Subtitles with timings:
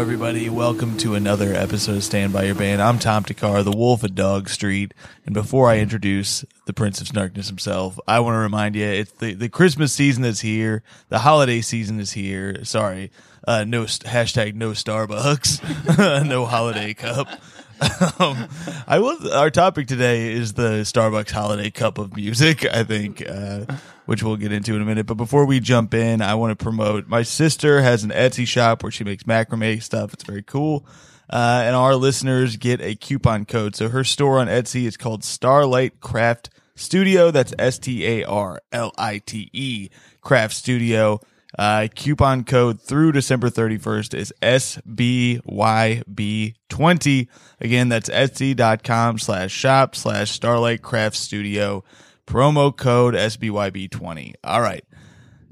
[0.00, 0.48] Everybody.
[0.48, 2.80] Welcome to another episode of Stand By Your Band.
[2.80, 4.94] I'm Tom Thakkar, the Wolf of Dog Street.
[5.26, 9.12] And before I introduce the Prince of Snarkness himself, I want to remind you it's
[9.12, 10.82] the, the Christmas season is here.
[11.10, 12.64] The holiday season is here.
[12.64, 13.12] Sorry.
[13.46, 17.28] Uh, no, hashtag no Starbucks, no holiday cup.
[18.18, 18.48] Um,
[18.86, 19.32] I will.
[19.32, 22.66] Our topic today is the Starbucks Holiday Cup of Music.
[22.66, 23.64] I think, uh,
[24.06, 25.06] which we'll get into in a minute.
[25.06, 27.08] But before we jump in, I want to promote.
[27.08, 30.12] My sister has an Etsy shop where she makes macrame stuff.
[30.12, 30.84] It's very cool.
[31.30, 33.76] Uh, and our listeners get a coupon code.
[33.76, 37.30] So her store on Etsy is called Starlight Craft Studio.
[37.30, 39.88] That's S T A R L I T E
[40.20, 41.20] Craft Studio.
[41.58, 47.28] Uh, coupon code through December 31st is SBYB20.
[47.60, 51.82] Again, that's etsy.com slash shop slash Starlight Craft Studio.
[52.26, 54.34] Promo code SBYB20.
[54.44, 54.84] All right.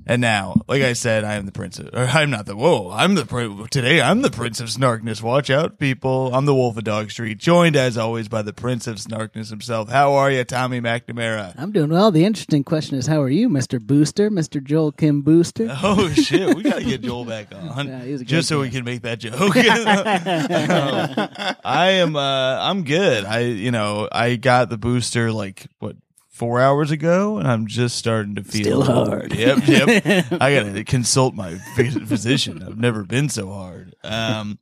[0.09, 2.91] And now, like I said, I am the prince of, or I'm not the, whoa,
[2.91, 5.20] I'm the, prin- today I'm the prince of snarkness.
[5.20, 6.34] Watch out, people.
[6.34, 9.91] I'm the wolf of Dog Street, joined as always by the prince of snarkness himself.
[9.91, 11.53] How are you, Tommy McNamara?
[11.59, 12.11] I'm doing well.
[12.11, 13.79] The interesting question is, how are you, Mr.
[13.79, 14.64] Booster, Mr.
[14.64, 15.69] Joel Kim Booster?
[15.91, 18.70] Oh shit, we gotta get Joel back on, Yeah, he's a great just so we
[18.70, 19.35] can make that joke.
[19.58, 21.29] Um,
[21.64, 22.20] I am, uh,
[22.61, 23.24] I'm good.
[23.24, 25.97] I, you know, I got the booster like what
[26.38, 29.34] four hours ago, and I'm just starting to feel Still hard.
[29.34, 30.26] Yep, yep.
[30.40, 32.62] I gotta consult my physician.
[32.62, 33.94] I've never been so hard.
[34.04, 34.58] Um,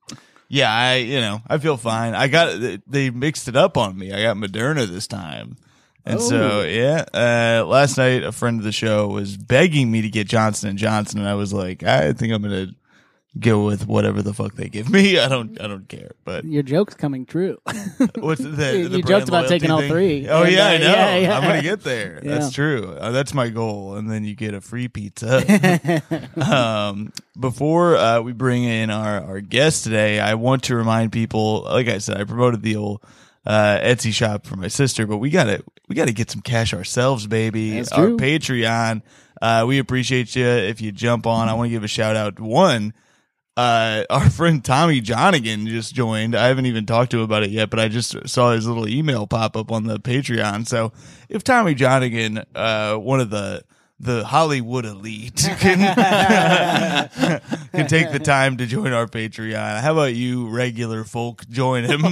[0.48, 2.14] yeah, I, you know, I feel fine.
[2.14, 4.12] I got they mixed it up on me.
[4.12, 5.56] I got Moderna this time.
[6.04, 6.62] And so, Oh.
[6.62, 10.70] yeah, uh, last night a friend of the show was begging me to get Johnson
[10.70, 12.69] and Johnson, and I was like, I think I'm gonna
[13.39, 15.19] go with whatever the fuck they give me.
[15.21, 16.13] I don't, I don't care.
[16.25, 17.59] But Your joke's coming true.
[18.19, 19.91] what's the, the You joked about taking all thing?
[19.91, 20.29] three.
[20.29, 20.85] Oh And, yeah, uh, I know.
[20.87, 21.37] yeah, yeah.
[21.37, 22.21] I'm gonna get there.
[22.27, 22.39] Yeah.
[22.39, 22.97] That's true.
[22.99, 25.43] Uh, that's my goal, and then you get a free pizza.
[26.37, 31.63] um, before uh, we bring in our our guest today, I want to remind people.
[31.63, 33.03] Like I said, I promoted the old.
[33.45, 37.29] Uh, Etsy shop for my sister, but we gotta we gotta get some cash ourselves,
[37.29, 37.79] baby.
[37.79, 38.09] Our.
[38.09, 39.03] Patreon,
[39.41, 41.49] uh, we appreciate you if you jump on.
[41.49, 42.41] I want to give a shout out.
[42.41, 42.93] One,
[43.56, 46.34] uh, our friend Tommy Johnagin just joined.
[46.34, 48.89] I haven't even talked to him about it yet, but I just saw his little
[48.89, 50.67] email pop up on the Patreon.
[50.67, 50.93] So
[51.28, 53.62] if Tommy Johnagin, uh, one of the
[53.99, 55.78] the Hollywood elite can
[57.72, 59.81] can take the time to join our Patreon.
[59.81, 62.03] How about you regular folk join him?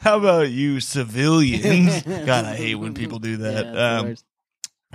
[0.00, 2.02] How about you civilians?
[2.02, 3.66] God, I hate when people do that.
[3.66, 4.14] Yeah, Um,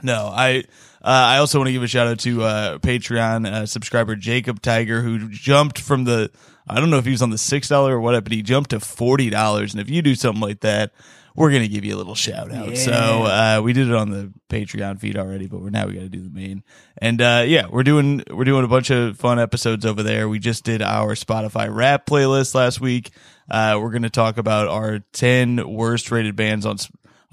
[0.01, 0.63] no, I
[1.09, 5.01] I also want to give a shout out to uh, Patreon uh, subscriber Jacob Tiger
[5.01, 6.31] who jumped from the
[6.67, 8.69] I don't know if he was on the six dollar or what, but he jumped
[8.69, 9.73] to forty dollars.
[9.73, 10.93] And if you do something like that,
[11.35, 12.77] we're gonna give you a little shout out.
[12.77, 16.01] So uh, we did it on the Patreon feed already, but we're now we got
[16.01, 16.63] to do the main.
[16.99, 20.29] And uh, yeah, we're doing we're doing a bunch of fun episodes over there.
[20.29, 23.11] We just did our Spotify rap playlist last week.
[23.49, 26.77] Uh, we're gonna talk about our ten worst rated bands on.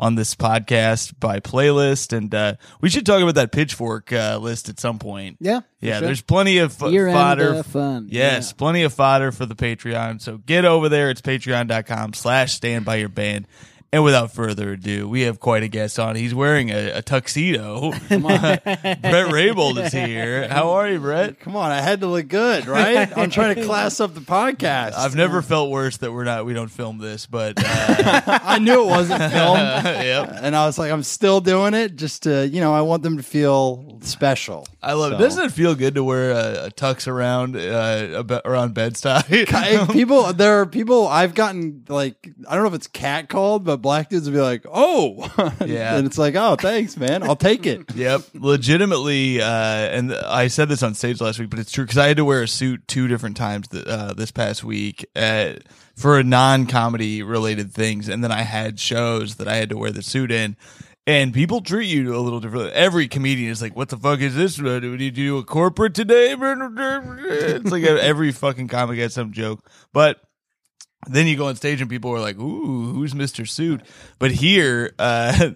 [0.03, 4.71] On this podcast by playlist, and uh, we should talk about that pitchfork uh, list
[4.71, 5.37] at some point.
[5.41, 5.99] Yeah, yeah.
[5.99, 6.07] sure.
[6.07, 7.55] There's plenty of f- Year-end, fodder.
[7.57, 8.09] uh, fun.
[8.11, 8.57] Yes, Yeah.
[8.57, 10.23] plenty of fodder for the Patreon.
[10.23, 11.11] So get over there.
[11.11, 13.47] It's patreon.com slash stand by your band.
[13.93, 16.15] And without further ado, we have quite a guest on.
[16.15, 17.91] He's wearing a, a tuxedo.
[18.09, 20.47] Brett Raybold is here.
[20.47, 21.41] How are you, Brett?
[21.41, 23.11] Come on, I had to look good, right?
[23.19, 24.93] I'm trying to class up the podcast.
[24.93, 27.65] I've never felt worse that we're not we don't film this, but uh,
[28.45, 30.39] I knew it wasn't filmed, yep.
[30.41, 33.17] and I was like, I'm still doing it just to, you know, I want them
[33.17, 34.69] to feel special.
[34.83, 35.19] I love it.
[35.19, 39.47] Doesn't it feel good to wear a, a tux around uh, around Bed-Stuy?
[39.93, 42.17] People there are people I've gotten like
[42.49, 45.31] I don't know if it's cat called, but black dudes will be like, "Oh,
[45.67, 45.97] Yeah.
[45.97, 50.69] and it's like, "Oh, thanks, man, I'll take it." Yep, legitimately, uh, and I said
[50.69, 52.87] this on stage last week, but it's true because I had to wear a suit
[52.89, 55.55] two different times th- uh, this past week uh,
[55.97, 60.03] for non-comedy related things, and then I had shows that I had to wear the
[60.03, 60.57] suit in.
[61.07, 62.73] And people treat you a little differently.
[62.73, 64.57] Every comedian is like, "What the fuck is this?
[64.57, 70.21] Did you do a corporate today?" It's like every fucking comic has some joke, but
[71.07, 73.81] then you go on stage and people are like, "Ooh, who's Mister Suit?"
[74.19, 75.51] But here, uh,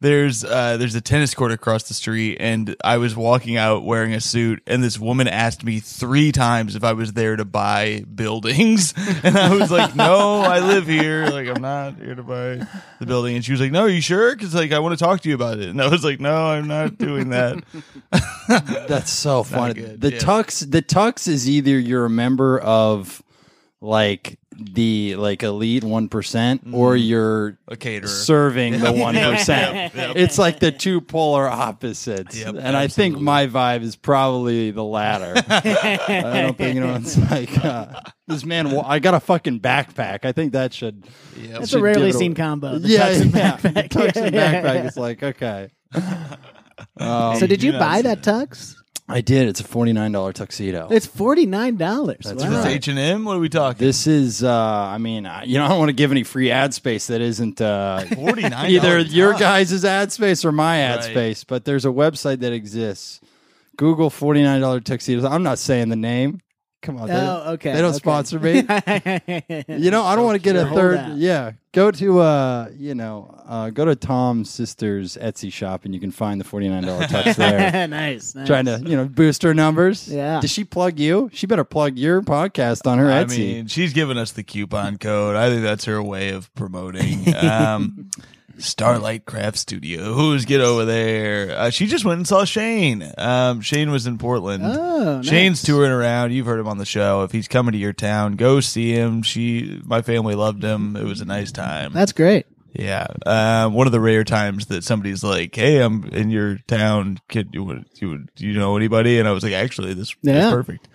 [0.00, 4.14] there's uh, there's a tennis court across the street, and I was walking out wearing
[4.14, 8.04] a suit, and this woman asked me three times if I was there to buy
[8.14, 11.26] buildings, and I was like, "No, I live here.
[11.26, 12.66] Like, I'm not here to buy
[12.98, 14.34] the building." And she was like, "No, are you sure?
[14.34, 16.46] Because like, I want to talk to you about it." And I was like, "No,
[16.46, 17.62] I'm not doing that."
[18.88, 19.82] That's so funny.
[19.82, 20.18] The yeah.
[20.18, 23.22] tux, the tux is either you're a member of
[23.82, 26.08] like the like elite one
[26.72, 28.08] or you're A caterer.
[28.08, 29.94] serving the one percent.
[29.94, 30.16] Yep.
[30.16, 34.84] It's like the two polar opposites, Yep, and I think my vibe is probably the
[34.84, 35.34] latter.
[35.48, 36.94] I don't think you know.
[36.96, 38.70] It's like uh, this man.
[38.70, 40.24] wa- I got a fucking backpack.
[40.24, 41.04] I think that should.
[41.36, 41.50] Yep.
[41.60, 42.78] That's should a rarely seen combo.
[42.78, 43.56] The yeah, tux and yeah.
[43.56, 43.88] backpack.
[43.88, 44.34] Tux and backpack.
[44.34, 45.68] yeah, It's like okay.
[46.96, 48.74] Um, So did you do buy that tux?
[49.10, 49.48] I did.
[49.48, 50.88] It's a forty nine dollar tuxedo.
[50.90, 52.20] It's forty nine dollars.
[52.24, 52.56] That's Wow.
[52.56, 52.76] It's right.
[52.76, 53.24] H and M.
[53.24, 53.84] What are we talking?
[53.84, 56.50] This is, uh, I mean, I- you know, I don't want to give any free
[56.50, 58.70] ad space that isn't uh, Forty nine.
[58.70, 61.04] either your guys' ad space or my ad Right.
[61.10, 63.20] space, but there's a website that exists.
[63.76, 65.24] Google $49 tuxedos.
[65.24, 66.40] I'm not saying the name.
[66.82, 67.08] Come on.
[67.08, 67.72] they Oh, okay.
[67.74, 67.98] They don't okay.
[67.98, 68.54] sponsor me.
[69.68, 70.96] You know, I don't want to get a third.
[70.98, 71.16] out.
[71.16, 71.52] Yeah.
[71.72, 76.10] Go to, uh, you know, uh, go to Tom's sister's Etsy shop and you can
[76.10, 77.86] find the $49 tux there.
[77.86, 78.46] nice, nice.
[78.46, 80.08] Trying to, you know, boost her numbers.
[80.08, 80.40] Yeah.
[80.40, 81.30] Does she plug you?
[81.32, 83.38] She better plug your podcast on her I Etsy.
[83.38, 85.36] mean, she's giving us the coupon code.
[85.36, 87.32] I think that's her way of promoting.
[87.40, 88.10] Um,
[88.60, 90.12] Starlight Craft Studio.
[90.14, 91.50] Who's get over there?
[91.56, 93.10] Uh, she just went and saw Shane.
[93.18, 94.62] Um, Shane was in Portland.
[94.64, 95.26] Oh, nice.
[95.26, 96.32] Shane's touring around.
[96.32, 97.22] You've heard him on the show.
[97.24, 99.22] If he's coming to your town, go see him.
[99.22, 100.96] She, my family loved him.
[100.96, 101.92] It was a nice time.
[101.92, 102.46] That's great.
[102.72, 107.18] Yeah, um, one of the rare times that somebody's like, "Hey, I'm in your town.
[107.28, 110.46] Can you you you know anybody?" And I was like, "Actually, this Yeah.
[110.46, 110.86] is perfect."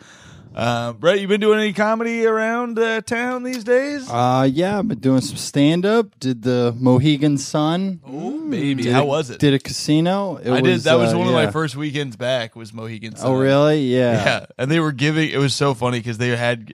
[0.56, 4.10] Uh, Brett, you been doing any comedy around uh, town these days?
[4.10, 6.18] Uh, yeah, I've been doing some stand up.
[6.18, 8.00] Did the Mohegan Sun.
[8.08, 9.40] oh, baby, Did how a- was it?
[9.40, 10.38] Did a casino.
[10.38, 10.80] It I did.
[10.82, 12.56] That was uh, one of my first weekends back.
[12.56, 13.18] Was Mohegan?
[13.18, 13.30] Sun.
[13.30, 13.82] Oh, really?
[13.82, 14.14] Yeah.
[14.14, 15.30] Yeah, and they were giving.
[15.30, 16.74] It was so funny because they had.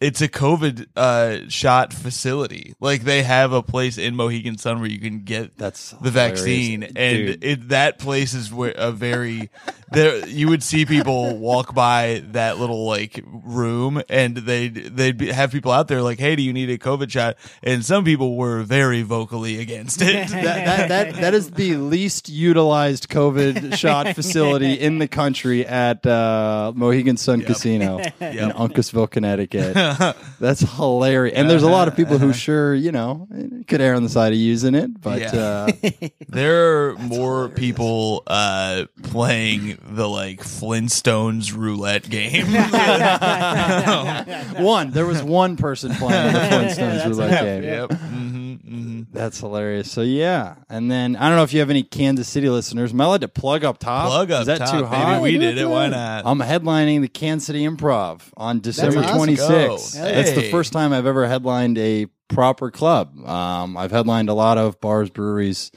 [0.00, 2.74] It's a COVID uh, shot facility.
[2.80, 6.40] Like they have a place in Mohegan Sun where you can get That's the hilarious.
[6.40, 6.96] vaccine, and
[7.42, 9.50] it that place is where a very
[9.90, 10.26] there.
[10.26, 15.50] You would see people walk by that little like room, and they they'd be, have
[15.52, 18.62] people out there like, "Hey, do you need a COVID shot?" And some people were
[18.62, 20.28] very vocally against it.
[20.28, 26.04] that, that, that, that is the least utilized COVID shot facility in the country at
[26.06, 29.76] uh, Mohegan Sun Casino in Uncasville, Connecticut.
[30.40, 31.36] That's hilarious.
[31.36, 33.26] And there's a lot of people who sure, you know,
[33.66, 35.34] could err on the side of using it, but Yeah.
[35.34, 35.72] uh,
[36.28, 42.46] There are more people uh, playing the like Flintstones roulette game.
[44.64, 47.62] one, there was one person playing the Flintstones roulette game.
[47.64, 47.92] yep.
[47.92, 49.90] hmm hmm That's hilarious.
[49.90, 52.92] So yeah, and then I don't know if you have any Kansas City listeners.
[52.92, 54.08] Am I allowed to plug up top?
[54.08, 54.94] Plug up Is that top, too baby.
[54.96, 55.22] hot?
[55.22, 55.66] We do did it.
[55.68, 56.24] Why not?
[56.26, 59.18] I'm headlining the Kansas City Improv on December awesome.
[59.36, 59.94] 26th.
[59.94, 60.00] Go.
[60.02, 63.16] That's the first time I've ever headlined a proper club.
[63.26, 65.70] Um, I've headlined a lot of bars, breweries,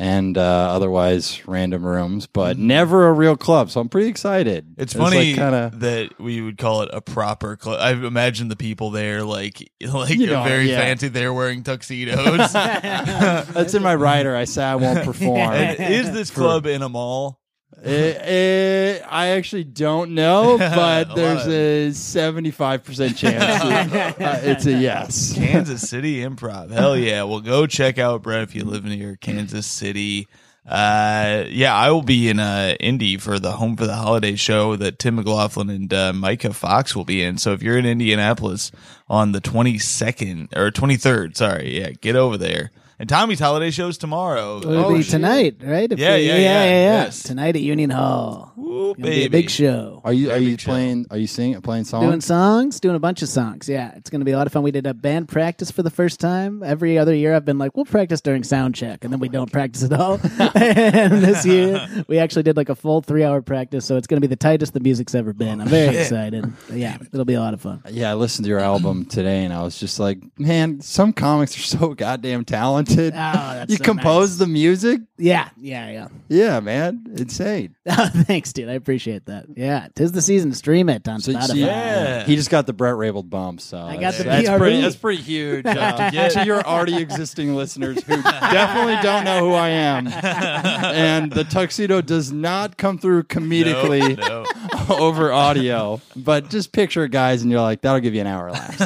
[0.00, 3.70] and uh, otherwise random rooms, but never a real club.
[3.70, 4.64] So I'm pretty excited.
[4.64, 4.80] Mm-hmm.
[4.80, 5.80] It's funny kind of.
[5.80, 7.78] that we would call it a proper club.
[7.82, 10.78] I imagine the people there, like, like You know, very yeah.
[10.80, 11.08] fancy.
[11.08, 12.52] They're wearing tuxedos.
[12.54, 14.34] That's in my writer.
[14.34, 15.52] I say I won't perform.
[15.52, 17.39] Is this club in a mall?
[17.82, 21.48] Eh, eh, I actually don't know, but A there's lot.
[21.48, 21.90] a
[22.28, 23.42] 75% chance
[24.20, 25.32] uh, it's a yes.
[25.34, 26.70] Kansas City Improv.
[26.70, 27.22] Hell yeah.
[27.22, 30.28] Well, go check out Brett if you live near Kansas City.
[30.68, 34.76] Uh, yeah, I will be in uh, Indy for the Home for the Holiday show
[34.76, 37.38] that Tim McLaughlin and uh, Micah Fox will be in.
[37.38, 38.70] So if you're in Indianapolis
[39.08, 42.70] on the 22nd or 23rd, sorry, yeah, get over there.
[43.00, 44.58] And Tommy's holiday show's tomorrow.
[44.58, 45.12] It'll Oh, be shit.
[45.12, 45.90] tonight, right?
[45.90, 47.22] If Yeah, we- yeah, yeah, yeah, yeah, yes.
[47.22, 48.52] Tonight at Union Hall.
[48.58, 49.42] Ooh, show, Gonna be a baby.
[49.42, 50.00] big show.
[50.04, 50.70] Are you are you big show.
[50.70, 51.06] playing?
[51.10, 51.60] Are you singing?
[51.60, 52.06] Playing songs?
[52.06, 53.68] Doing songs, doing a bunch of songs.
[53.68, 54.62] Yeah, it's going to be a lot of fun.
[54.62, 56.62] We did a band practice for the first time.
[56.62, 59.50] Every other year, I've been like, we'll practice during sound check, and then we don't
[59.50, 60.20] practice at all.
[60.54, 64.20] and this year, we actually did like a full three hour practice, so it's going
[64.20, 65.60] to be the tightest the music's ever been.
[65.60, 66.52] I'm very oh, excited.
[66.72, 67.82] Yeah, it'll be a lot of fun.
[67.90, 71.56] Yeah, I listened to your album today, and I was just like, man, some comics
[71.56, 73.12] are so goddamn talented.
[73.14, 74.38] Oh, that's you so compose nice.
[74.38, 75.00] the music?
[75.16, 76.08] Yeah, yeah, yeah.
[76.28, 77.76] Yeah, man, insane.
[77.88, 78.68] Oh, thanks, dude.
[78.68, 79.46] I appreciate that.
[79.56, 80.50] Yeah, tis the season.
[80.50, 81.46] To stream it on So, Spotify.
[81.46, 82.24] so Yeah.
[82.24, 83.60] he just got the Brett Rabel bump.
[83.60, 84.58] So I got that's, the that's BRB.
[84.58, 84.80] pretty.
[84.80, 89.68] That's pretty huge uh, to your already existing listeners who definitely don't know who I
[89.70, 90.06] am.
[91.00, 94.44] And the tuxedo does not come through comedically No,
[94.94, 98.50] over audio, but just picture it, guys, and you're like, that'll give you an hour
[98.50, 98.80] laugh.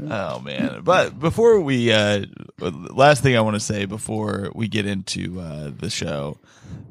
[0.00, 0.82] Oh man!
[0.84, 2.24] But before we, uh,
[2.60, 6.38] last thing I want to say before we get into uh, the show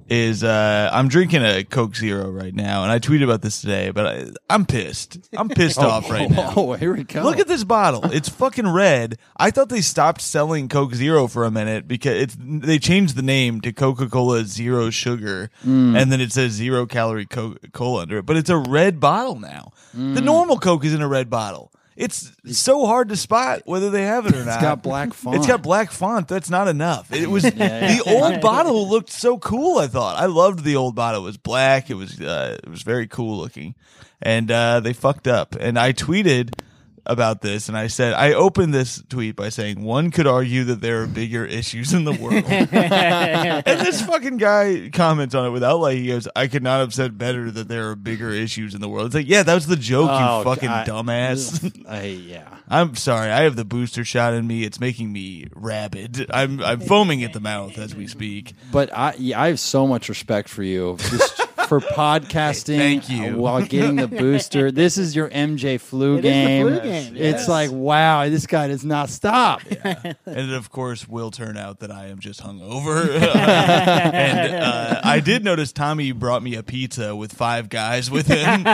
[0.09, 3.91] is uh, I'm drinking a Coke Zero right now, and I tweeted about this today.
[3.91, 5.17] But I, I'm pissed.
[5.37, 6.53] I'm pissed off right now.
[6.55, 7.23] Oh, here we go.
[7.23, 8.05] Look at this bottle.
[8.11, 9.17] It's fucking red.
[9.37, 13.21] I thought they stopped selling Coke Zero for a minute because it's they changed the
[13.21, 18.25] name to Coca-Cola Zero Sugar and then it says zero calorie Coca-Cola under it.
[18.25, 19.71] But it's a red bottle now.
[19.93, 21.71] The normal Coke is in a red bottle.
[21.97, 24.47] It's so hard to spot whether they have it or not.
[24.57, 25.35] It's got black font.
[25.35, 26.27] It's got black font.
[26.27, 27.11] That's not enough.
[27.11, 29.79] It was the old bottle looked so cool.
[29.79, 31.21] I thought I loved the old bottle.
[31.21, 31.89] It was black.
[31.89, 33.73] It was uh, it was very cool looking,
[34.21, 35.55] and uh, they fucked up.
[35.59, 36.53] And I tweeted
[37.07, 40.81] about this, and I said I opened this tweet by saying one could argue that
[40.81, 42.43] there are bigger issues in the world.
[42.47, 46.93] and this fucking guy comments on it without like he goes, I could not have
[46.93, 49.07] said better that there are bigger issues in the world.
[49.07, 50.87] It's like, yeah, that was the joke, Oh, you fucking God.
[50.87, 51.85] dumbass.
[51.87, 52.57] I, uh, yeah.
[52.67, 53.31] I'm sorry.
[53.31, 54.63] I have the booster shot in me.
[54.63, 56.27] It's making me rabid.
[56.29, 58.53] I'm I'm foaming at the mouth as we speak.
[58.71, 62.77] But I, yeah, I have so much respect for you just for podcasting.
[62.77, 63.37] Thank you.
[63.37, 66.67] While getting the booster, this is your MJ flu It is the game.
[66.67, 67.49] flu game, It's yes.
[67.49, 69.61] like wow, this guy does not stop.
[70.27, 73.09] And it, of course, will turn out that I am just hungover.
[73.21, 78.67] and uh, I did notice Tommy brought me a pizza with five guys with him.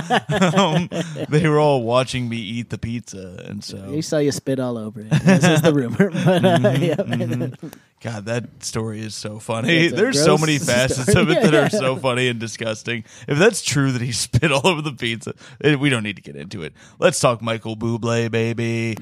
[0.56, 0.90] um,
[1.30, 4.78] they were all watching me eat the pizza, and so He saw you spit all
[4.78, 5.10] over it.
[5.10, 6.10] This is the rumor.
[6.12, 7.70] But, uh, Mm-hmm, yeah.
[8.02, 9.74] God, that story is so funny.
[9.86, 11.24] It's a There's so gross many facets story.
[11.24, 12.38] of it that are so funny and
[12.84, 13.04] disgusting.
[13.28, 16.22] If that's true that he spit all over the pizza, eh, we don't need to
[16.22, 16.74] get into it.
[17.00, 18.98] Let's talk Michael Bublé, baby.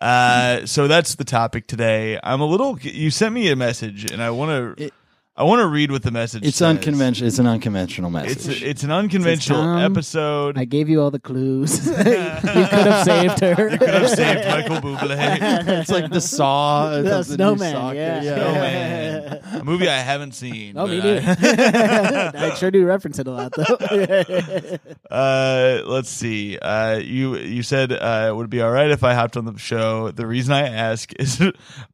[0.00, 2.18] Uh, so that's the topic today.
[2.22, 2.78] I'm a little.
[2.80, 4.90] You sent me a message, and I want to.
[5.34, 6.44] It- I want to read what the message.
[6.44, 6.68] It's says.
[6.68, 7.26] unconventional.
[7.28, 8.62] It's an unconventional It's message.
[8.62, 10.58] it's an unconventional Tom, episode.
[10.58, 11.86] I gave you all the clues.
[11.88, 13.70] you could have saved her.
[13.70, 15.38] you could have saved Michael Bublé.
[15.80, 18.20] it's like the Saw, The the, Snowman, Saw yeah.
[18.20, 18.38] kid.
[18.38, 20.76] Oh man, a movie I haven't seen.
[20.76, 22.38] Oh, me but I- neither.
[22.38, 24.78] I sure do reference it a lot, though.
[25.10, 26.58] Uh, let's see.
[26.58, 29.56] Uh, you you said uh, it would be all right if I hopped on the
[29.58, 30.10] show?
[30.10, 31.40] The reason I ask is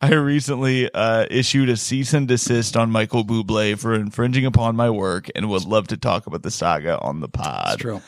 [0.01, 4.91] I recently uh, issued a cease and desist on Michael Bublé for infringing upon my
[4.91, 7.75] work, and would love to talk about the saga on the pod.
[7.75, 8.03] It's true.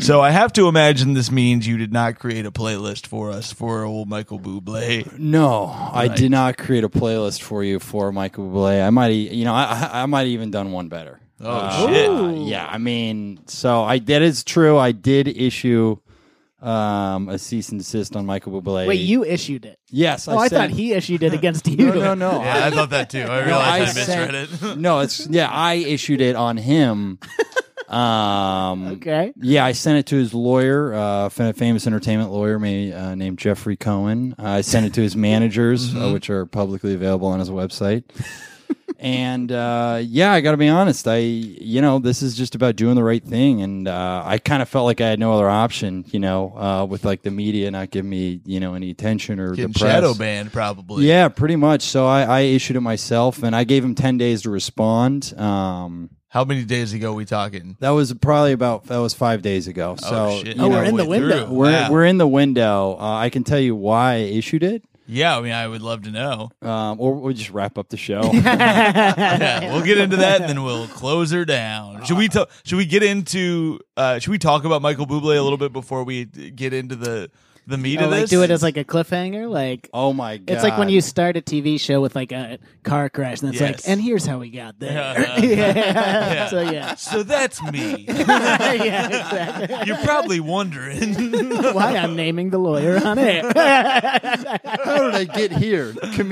[0.00, 3.52] So I have to imagine this means you did not create a playlist for us
[3.52, 5.18] for old Michael Bublé.
[5.18, 8.86] No, I did not create a playlist for you for Michael Bublé.
[8.86, 11.18] I might, you know, I, I I might even done one better.
[11.40, 12.46] Oh, uh, shit.
[12.48, 14.78] Yeah, I mean, so I that is true.
[14.78, 15.96] I did issue
[16.60, 18.86] um, a cease and desist on Michael Bublé.
[18.86, 19.78] Wait, you issued it.
[19.90, 21.76] Yes, Oh, I, sent- thought he issued it against you.
[21.86, 22.30] No, no, no.
[22.42, 23.22] Yeah, I thought that too.
[23.22, 24.78] I No, realized I, sent- misread it.
[24.78, 25.48] no, it's yeah.
[25.50, 27.18] I issued it on him.
[27.88, 29.32] Um, Okay.
[29.40, 33.76] Yeah, I sent it to his lawyer, uh, famous entertainment lawyer may, uh, named Jeffrey
[33.76, 34.34] Cohen.
[34.38, 38.04] Uh, I sent it to his managers, uh, which are publicly available on his website.
[38.98, 41.06] And uh, yeah, I got to be honest.
[41.06, 44.60] I, you know, this is just about doing the right thing, and uh, I kind
[44.62, 46.04] of felt like I had no other option.
[46.08, 49.54] You know, uh, with like the media not giving me, you know, any attention or
[49.54, 49.92] Getting the press.
[49.92, 51.06] shadow banned, probably.
[51.06, 51.82] Yeah, pretty much.
[51.82, 55.32] So I, I issued it myself, and I gave him ten days to respond.
[55.38, 57.76] Um, How many days ago we talking?
[57.80, 59.96] that was probably about that was five days ago.
[59.98, 60.56] So oh shit!
[60.56, 61.46] you Oh, You're we're in the halfway window.
[61.46, 61.54] through.
[61.54, 61.90] we're Wow.
[61.92, 62.96] we're in the window.
[62.98, 66.02] Uh, I can tell you why I issued it, Yeah, I mean, I would love
[66.02, 66.50] to know.
[66.60, 68.20] um, or we'll just wrap up the show.
[68.32, 72.04] yeah, we'll get into that, and then we'll close her down.
[72.04, 72.28] Should we?
[72.28, 73.80] ta- should we get into?
[73.96, 77.30] Uh, should we talk about Michael Bublé a little bit before we get into the
[77.68, 80.50] the meat Oh, of like do it as like a cliffhanger, like oh my god!
[80.54, 83.60] it's like when you start a TV show with like a car crash, and it's
[83.60, 83.84] Yes.
[83.86, 84.92] like, and here's how we got there.
[84.92, 85.38] Yeah.
[85.40, 85.74] yeah.
[86.32, 86.48] Yeah.
[86.48, 88.06] So yeah, So that's me.
[88.08, 89.76] yeah, exactly.
[89.86, 91.14] You're probably wondering.
[91.74, 93.44] Why I'm naming the lawyer on it.
[93.44, 95.92] how did I get here?
[95.92, 96.30] Com-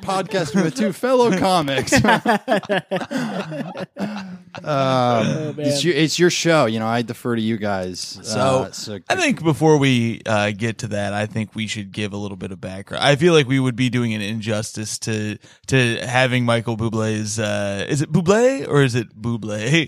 [0.00, 1.92] podcasting with two fellow comics.
[4.64, 6.66] Um, it's, your, it's your show.
[6.66, 8.18] You know, I defer to you guys.
[8.22, 11.92] So, Uh, so I think before we uh, get to that, I think we should
[11.92, 13.04] give a little bit of background.
[13.04, 17.38] I feel like we would be doing an injustice to to having Michael Bublé's.
[17.38, 19.86] Uh, is it Bublé or is it Bublé?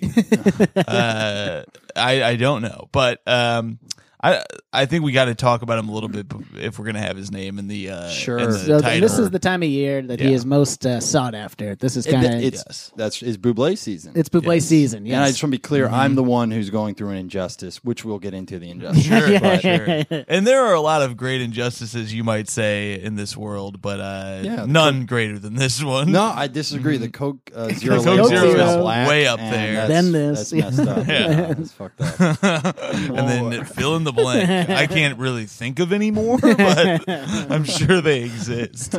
[0.88, 1.64] uh,
[1.96, 3.78] I I don't know, but um,
[4.22, 7.00] I I think we got to talk about him a little bit if we're gonna
[7.00, 8.38] have his name in the uh, Sure.
[8.38, 9.00] in the So title.
[9.00, 11.74] this is the time of year that he is most uh, sought after.
[11.74, 12.92] This is it- kind of it's Yes.
[12.96, 14.12] that's it's Buble season.
[14.14, 14.66] it's Buble Yes.
[14.66, 15.06] season.
[15.06, 15.14] Yes.
[15.14, 15.94] And I just want to be clear, Mm-hmm.
[15.94, 19.04] I'm the one who's going through an injustice, which we'll get into the injustice.
[19.04, 20.24] Sure, But- sure.
[20.28, 24.00] And there are a lot of great injustices you might say in this world, but
[24.00, 26.12] uh, Yeah, none greater than this one.
[26.12, 26.98] No, I disagree.
[26.98, 29.74] The Coke uh, Zero The Coke label Zero is is black, way up and there.
[29.74, 31.06] That's, Then this, That's messed up.
[31.08, 31.30] Yeah.
[31.30, 32.42] Yeah, that's fucked up.
[32.42, 34.70] and then fill in the blank.
[34.70, 38.94] I can't really think of any more, but I'm sure they exist.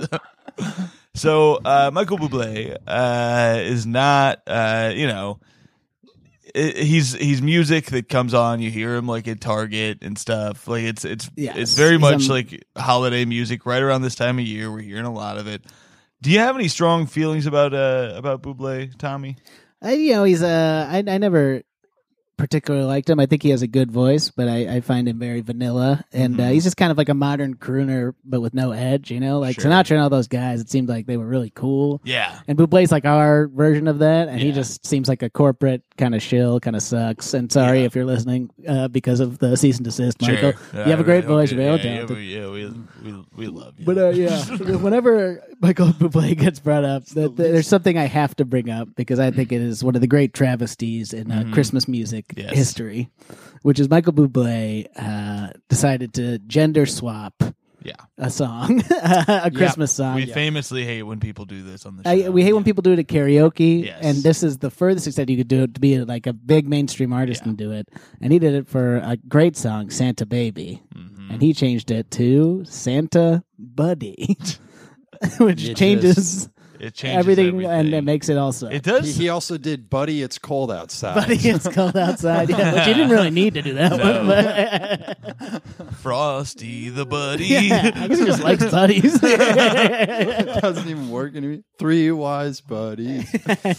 [1.15, 5.39] so uh, Michael Bublé uh, is not, uh, you know,
[6.53, 8.61] he's he's music that comes on.
[8.61, 10.67] You hear him like at Target and stuff.
[10.67, 11.55] Like it's it's Yes.
[11.57, 13.65] it's very much um, like holiday music.
[13.65, 15.63] Right around this time of year, we're hearing a lot of it.
[16.21, 19.37] Do you have any strong feelings about uh about Bublé, Tommy?
[19.81, 21.63] I, you know, he's uh, I, I never
[22.37, 23.19] particularly liked him.
[23.19, 26.39] I think he has a good voice, but I, I find him very vanilla, and
[26.39, 26.51] uh, Mhm.
[26.53, 29.11] he's just kind of like a modern crooner, but with no edge.
[29.11, 29.69] You know, like Sure.
[29.69, 30.59] Sinatra and all those guys.
[30.61, 32.01] It seemed like they were really cool.
[32.03, 35.83] Yeah, And Bublé's like our version of that, and he just seems like a corporate
[35.97, 37.33] kind of shill, kind of sucks.
[37.33, 37.85] And sorry Yeah.
[37.85, 40.53] if you're listening uh, because of the cease and desist, Michael.
[40.53, 40.53] Sure.
[40.73, 42.17] You have a great really voice, you're very yeah, yeah, talented.
[42.17, 43.85] we, yeah, we, we, we love you.
[43.85, 44.43] But uh, yeah,
[44.77, 49.19] whenever Michael Bublé gets brought up, that there's something I have to bring up because
[49.19, 52.39] I think it is one of the great travesties in uh, Christmas music Mm-hmm.
[52.41, 52.53] Yes.
[52.55, 53.09] history,
[53.61, 57.33] which is Michael Bublé uh, decided to gender swap
[57.83, 60.13] yeah, a song, a Christmas song.
[60.15, 62.27] we famously hate when people do this on the show.
[62.27, 63.99] I, we hate when people do it at karaoke, Yes.
[64.03, 66.67] and this is the furthest extent you could do it to be like a big
[66.69, 67.49] mainstream artist Yeah.
[67.49, 67.89] and do it.
[68.21, 71.31] And he did it for a great song, Santa Baby, Mm-hmm.
[71.31, 74.37] and he changed it to Santa Buddy,
[75.39, 76.49] which It changes
[76.81, 78.67] It changes everything, everything, and it makes it also.
[78.67, 79.15] it does.
[79.15, 81.13] he also did Buddy, It's Cold Outside.
[81.15, 82.49] Buddy, it's cold outside.
[82.49, 84.23] Yeah, but you didn't really need to do that No.
[84.23, 84.27] one.
[84.27, 87.45] But Frosty the buddy.
[87.45, 89.19] yeah, I guess he just likes buddies.
[89.19, 91.59] doesn't even work anymore.
[91.77, 93.29] Three wise buddies.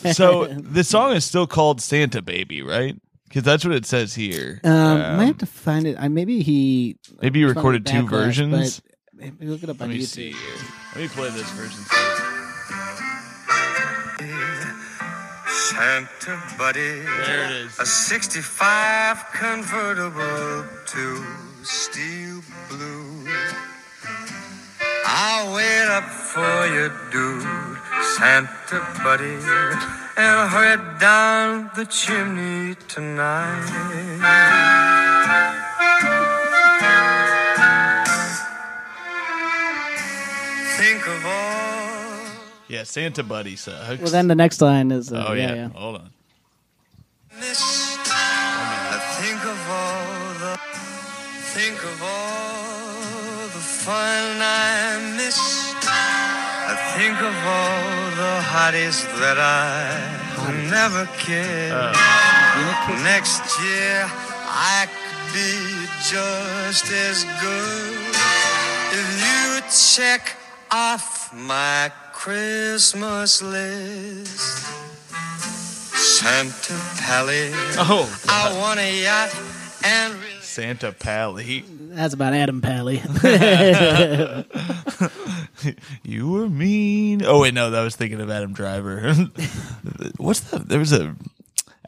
[0.17, 2.95] so the song is still called Santa Baby, right?
[3.25, 4.61] Because that's what it says here.
[4.63, 5.97] um, Um, might have to find it.
[5.99, 8.81] I maybe he maybe you recorded two backlash, versions.
[8.81, 10.07] but Maybe look it up Let on me YouTube.
[10.07, 10.57] see here.
[10.95, 11.85] Let me play this version.
[15.73, 17.01] Santa Buddy.
[17.01, 17.79] There it is.
[17.79, 21.25] A 65 convertible to
[21.62, 23.27] steel blue.
[25.07, 27.79] I'll wait up for you, dude,
[28.16, 29.38] Santa Buddy,
[30.16, 33.64] and hurry down the chimney tonight.
[40.77, 41.72] Think of all
[42.73, 44.01] Yeah, Santa Buddy sucks.
[44.01, 45.13] Well, then the next line is.
[45.13, 45.55] Uh, oh yeah, yeah.
[45.55, 45.69] yeah.
[45.77, 46.11] hold on.
[47.39, 48.01] missed.
[48.09, 50.57] I think of all the
[51.53, 55.85] think of all the fun I missed.
[55.85, 59.93] I think of all the hotties that I
[60.73, 61.77] never kissed.
[63.05, 64.09] Next year
[64.49, 65.53] I could be
[66.09, 68.17] just as good
[68.97, 70.39] if you check
[70.71, 74.39] off my Christmas list.
[75.99, 77.51] Santa Pally.
[77.77, 79.37] Oh, I want a yacht
[79.83, 81.65] and really Santa Pally.
[81.67, 83.03] That's about Adam Pally.
[86.05, 87.25] you were mean.
[87.25, 89.01] Oh wait, no, that was thinking of Adam Driver.
[90.17, 90.61] What's the?
[90.61, 91.17] There was a.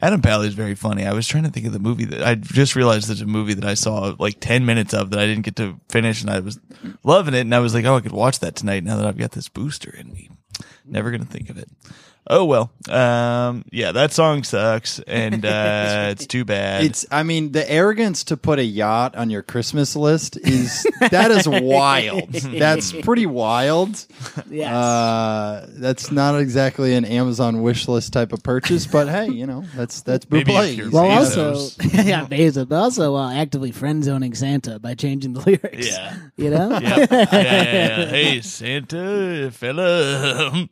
[0.01, 1.05] Adam Pally is very funny.
[1.05, 3.53] I was trying to think of the movie that I just realized there's a movie
[3.53, 6.39] that I saw like ten minutes of that I didn't get to finish, and I
[6.39, 6.59] was
[7.03, 9.17] loving it, and I was like, oh, I could watch that tonight now that I've
[9.17, 10.29] got this booster in me.
[10.85, 11.69] Never gonna think of it.
[12.27, 16.83] Oh well, um, yeah, that song sucks, and uh, it's too bad.
[16.83, 17.05] It's.
[17.11, 21.47] I mean, the arrogance to put a yacht on your Christmas list is that is
[21.47, 22.31] wild.
[22.33, 24.03] That's pretty wild.
[24.49, 24.71] yes.
[24.71, 29.63] Uh, that's not exactly an Amazon wish list type of purchase, but hey, you know
[29.75, 31.37] that's that's Maybe if well, Bezos.
[31.37, 35.87] also, yeah, Bezos, but also uh, actively friend zoning Santa by changing the lyrics.
[35.89, 36.15] yeah.
[36.37, 36.71] You know?
[36.79, 37.11] Yep.
[37.11, 38.05] yeah, yeah, yeah.
[38.07, 40.67] Hey, Santa fella.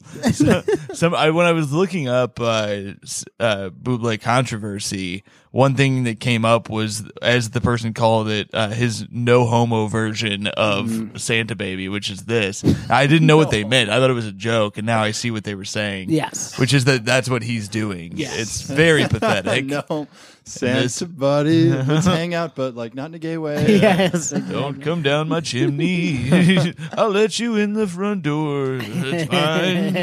[0.94, 2.94] some I when I was looking up uh,
[3.38, 8.70] uh, Buble controversy, one thing that came up was as the person called it, uh,
[8.70, 11.20] his no homo version of Mm.
[11.20, 12.64] Santa Baby, which is this.
[12.90, 13.92] I didn't know what they meant.
[13.92, 16.10] I thought it was a joke, and now I see what they were saying.
[16.10, 16.58] Yes.
[16.58, 18.14] which is that that's what he's doing.
[18.16, 18.36] Yes.
[18.40, 19.66] It's very pathetic.
[19.90, 20.08] no,
[20.44, 23.78] Santa buddy, let's hang out, but like not in a gay way.
[23.80, 24.32] yes.
[24.32, 26.74] Don't come down my chimney.
[26.98, 28.80] I'll let you in the front door.
[28.80, 29.94] That's fine.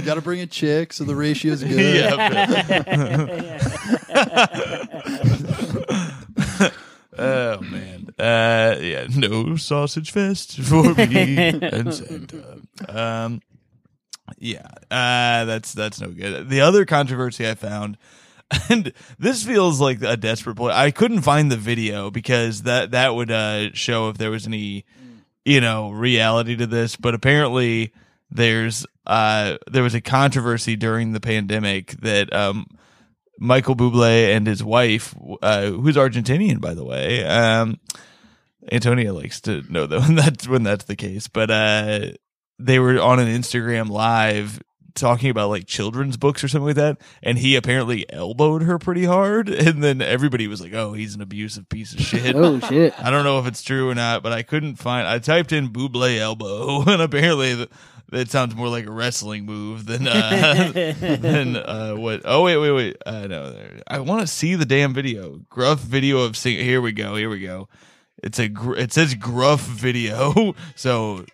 [0.00, 1.78] You got to bring a chick, so the ratio's good.
[1.78, 3.56] Yeah.
[7.18, 8.08] oh man.
[8.18, 9.06] Uh, yeah.
[9.14, 12.60] No sausage fest for me and Santa.
[12.88, 13.42] Um.
[14.38, 14.66] Yeah.
[14.90, 16.48] Uh, that's that's no good.
[16.48, 17.98] The other controversy I found.
[18.68, 20.72] And this feels like a desperate play.
[20.74, 24.84] I couldn't find the video because that that would uh, show if there was any,
[25.44, 26.96] you know, reality to this.
[26.96, 27.92] But apparently,
[28.30, 32.66] there's uh, there was a controversy during the pandemic that um,
[33.38, 37.80] Michael Bublé and his wife, uh, who's Argentinian by the way, um,
[38.70, 41.28] Antonia likes to know that when that's when that's the case.
[41.28, 42.00] But uh,
[42.58, 44.60] they were on an Instagram live
[44.94, 49.04] talking about like children's books or something like that, and he apparently elbowed her pretty
[49.04, 52.94] hard, and then everybody was like, "Oh, he's an abusive piece of shit." Oh shit.
[52.98, 55.06] I don't know if it's true or not, but I couldn't find.
[55.06, 57.70] I typed in Buble elbow, and apparently th-
[58.10, 62.22] that sounds more like a wrestling move than uh, than uh, what.
[62.24, 62.96] Oh wait, wait, wait.
[63.06, 63.54] Uh, no,
[63.86, 65.40] I want to see the damn video.
[65.48, 66.58] Gruff video of sing.
[66.58, 67.16] Here we go.
[67.16, 67.68] Here we go.
[68.22, 68.48] It's a.
[68.48, 71.24] Gr- it says gruff video, so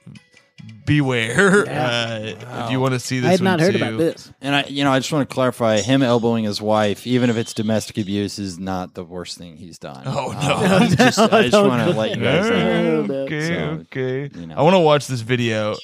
[0.85, 1.65] beware.
[1.77, 3.83] Uh, if you want to see this, I had not heard too.
[3.83, 4.33] about this.
[4.41, 7.37] And I, you know, I just want to clarify: him elbowing his wife, even if
[7.37, 10.03] it's domestic abuse, is not the worst thing he's done.
[10.07, 10.77] Oh, Uh, no.
[10.77, 13.15] I just, I just want to let you guys know.
[13.25, 14.31] Okay, So, okay.
[14.41, 14.55] you know.
[14.57, 15.75] I want to watch this video.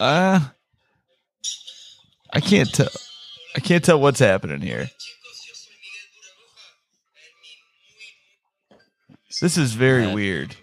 [0.00, 0.40] Uh
[2.32, 2.88] I can't tell.
[3.56, 4.88] I can't tell what's happening here.
[9.40, 10.14] This is very Yeah.
[10.14, 10.56] weird.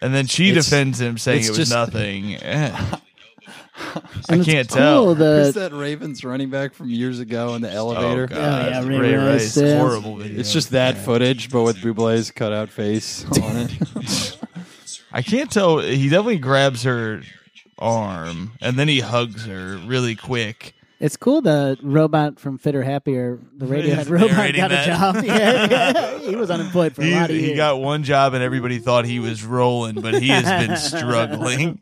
[0.00, 2.36] And then she defends him, saying it was just- nothing.
[2.42, 2.96] Eh.
[4.28, 5.14] I can't cool, tell.
[5.14, 8.26] Who's The, that Ravens running back from years ago in the Oh elevator?
[8.26, 9.78] god, yeah, Ray Ray Rice, Rice, yeah.
[9.78, 10.38] horrible video.
[10.40, 14.36] It's just that footage, but with Bublé's cutout face on it.
[15.12, 15.78] I can't tell.
[15.78, 17.22] He definitely grabs her
[17.82, 20.74] arm and then he hugs her really quick.
[21.00, 21.40] it's cool.
[21.42, 24.86] The robot from Fitter Happier, the Radiohead He's robot, got that.
[24.88, 25.16] a job.
[25.24, 26.18] Yeah, yeah.
[26.30, 27.56] he was unemployed for a He, lot of he years.
[27.56, 31.80] got one job and everybody thought he was rolling, but he has been struggling.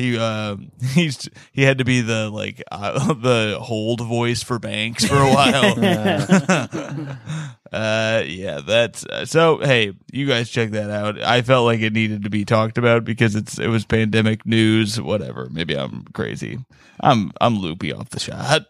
[0.00, 0.56] He uh
[0.94, 5.30] he's he had to be the like uh, the hold voice for banks for a
[5.30, 5.74] while.
[7.72, 11.20] uh yeah, that's uh, so hey, you guys check that out.
[11.20, 14.98] I felt like it needed to be talked about because it's it was pandemic news,
[14.98, 15.48] whatever.
[15.50, 16.58] Maybe I'm crazy.
[17.00, 18.66] I'm I'm loopy off the shot.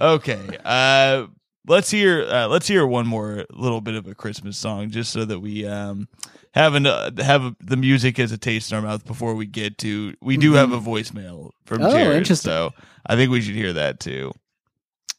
[0.00, 0.58] okay.
[0.64, 1.26] Uh,
[1.70, 2.26] let's hear.
[2.28, 5.66] Uh, let's hear one more little bit of a Christmas song, just so that we
[5.66, 6.08] um
[6.52, 9.78] have an, uh, have the music as a taste in our mouth before we get
[9.78, 10.14] to.
[10.20, 12.50] We do have a voicemail from Oh, Jared, interesting.
[12.50, 12.72] so
[13.06, 14.32] I think we should hear that too.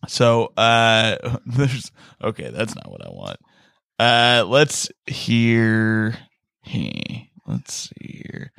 [0.07, 2.49] So uh, there's okay.
[2.49, 3.39] That's not what I want.
[3.99, 6.17] Uh, let's hear.
[6.63, 8.51] Hey, let's see here.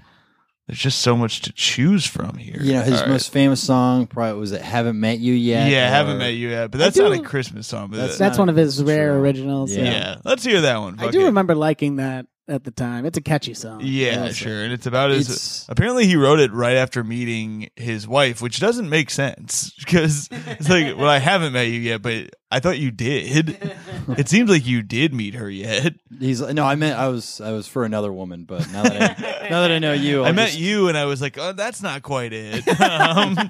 [0.69, 2.59] There's just so much to choose from here.
[2.63, 3.09] You know, his All right.
[3.11, 6.51] most famous song probably was it "Haven't Met You Yet." Yeah, or- haven't met you
[6.51, 7.89] yet, but that's do- not a Christmas song.
[7.91, 9.21] But That's That's not- one of his rare true.
[9.23, 9.75] originals.
[9.75, 9.85] Yeah.
[9.85, 10.17] yeah.
[10.25, 10.95] let's hear that one.
[10.99, 11.25] I Fuck do it.
[11.27, 13.05] remember liking that at the time.
[13.07, 13.81] It's a catchy song.
[13.83, 14.33] Yeah, Also.
[14.35, 14.63] sure.
[14.63, 15.29] And it's about his.
[15.29, 20.29] It's- apparently, he wrote it right after meeting his wife, which doesn't make sense because
[20.31, 23.59] it's like, well, I haven't met you yet, but I thought you did.
[24.19, 25.95] it seems like you did meet her yet.
[26.21, 29.19] He's like, no, I meant I was I was for another woman, but now that
[29.19, 31.39] I, now that I know you, I I'll met just- you, and I was like,
[31.39, 32.69] oh, that's not quite it.
[32.81, 33.39] Um,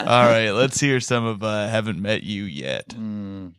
[0.00, 3.52] all right, let's hear some of uh, "Haven't Met You Yet." Mm.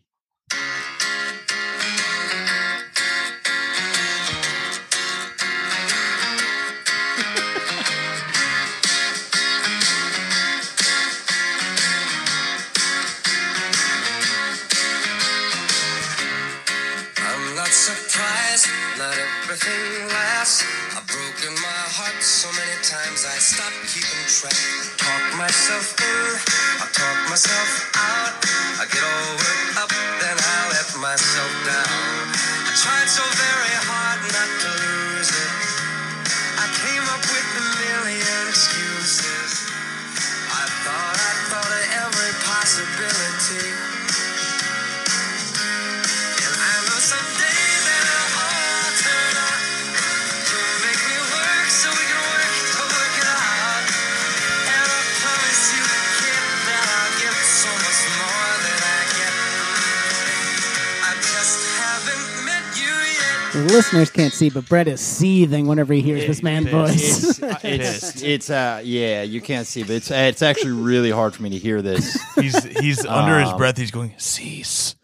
[63.79, 67.39] Listeners can't see, but Brett is seething whenever he hears this man's voice.
[67.39, 71.33] It's, uh, it's, it's uh, yeah, you can't see, but it's it's actually really hard
[71.33, 72.21] for me to hear this.
[72.35, 73.77] He's he's under his Um, breath.
[73.77, 74.95] He's going cease,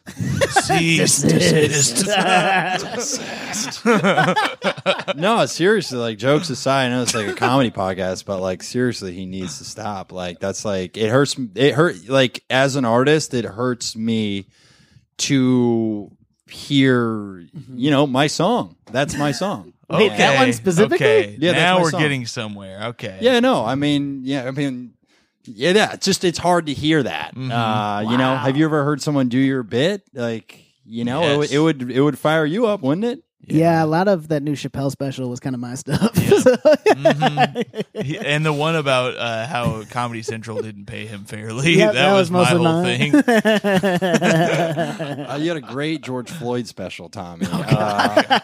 [0.50, 2.06] cease, desist.
[5.16, 9.14] No, seriously, like jokes aside, I know it's like a comedy podcast, but like seriously,
[9.14, 10.12] he needs to stop.
[10.12, 11.38] Like that's like it hurts.
[11.56, 14.48] It hurt like as an artist, it hurts me
[15.18, 16.12] to
[16.49, 18.75] hear, you know, my song.
[18.91, 19.73] That's my song.
[19.89, 20.95] Wait, that one specifically?
[21.05, 22.01] Okay, Yeah, that's now my we're song.
[22.01, 22.84] getting somewhere.
[22.89, 24.93] Okay, Yeah, no, I mean, yeah, I mean,
[25.43, 27.36] yeah, yeah, it's just it's hard to hear that.
[27.36, 27.51] Mm-hmm.
[27.51, 30.01] Uh, You know, have you ever heard someone do your bit?
[30.13, 31.53] Like, you know, it, would- Yes.
[31.53, 33.23] it would it would fire you up, wouldn't it?
[33.47, 33.84] Yeah.
[33.84, 36.15] a lot of that new Chappelle special was kind of my stuff.
[37.95, 41.77] He- and the one about uh, how Comedy Central didn't pay him fairly.
[41.77, 43.12] Yeah, that, that was, was my whole mine.
[43.12, 43.23] thing.
[45.25, 47.45] Uh, you had a great George Floyd special, Tommy.
[47.49, 48.39] Oh, uh,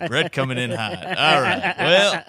[0.10, 1.04] Red coming in hot.
[1.04, 1.74] All right.
[1.78, 2.24] Well.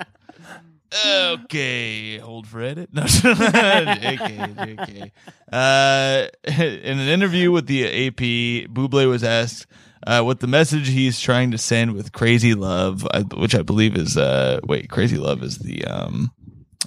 [1.44, 2.90] Okay, hold for edit.
[2.94, 5.12] No, JK, JK.
[5.52, 9.66] Uh, in an interview with the AP, Buble was asked
[10.06, 13.96] uh, what the message he's trying to send with "Crazy Love," I, which I believe
[13.98, 16.32] is uh, wait, "Crazy Love" is the um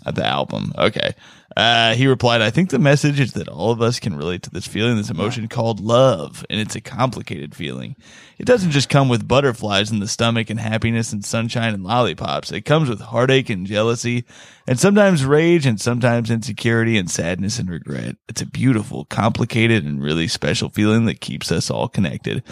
[0.05, 0.73] uh, the album.
[0.77, 1.15] Okay.
[1.57, 4.51] Uh, he replied, I think the message is that all of us can relate to
[4.51, 7.97] this feeling, this emotion called love, and it's a complicated feeling.
[8.39, 12.53] It doesn't just come with butterflies in the stomach and happiness and sunshine and lollipops.
[12.53, 14.25] It comes with heartache and jealousy,
[14.69, 18.17] and sometimes rage and sometimes insecurity and sadness and regret.
[18.29, 22.45] It's a beautiful, complicated, and really special feeling that keeps us all connected.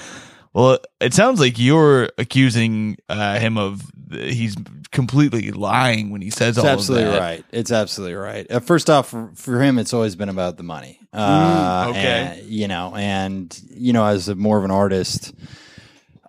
[0.57, 4.57] Well, it sounds like you're accusing uh, him of he's
[4.91, 7.21] completely lying when he says It's all absolutely of that.
[7.21, 7.45] right.
[7.53, 8.51] It's absolutely right.
[8.51, 10.99] Uh, first off, for, for him, it's always been about the money.
[11.13, 12.39] Uh, okay.
[12.41, 15.35] and, you know, and you know, as a more of an artist,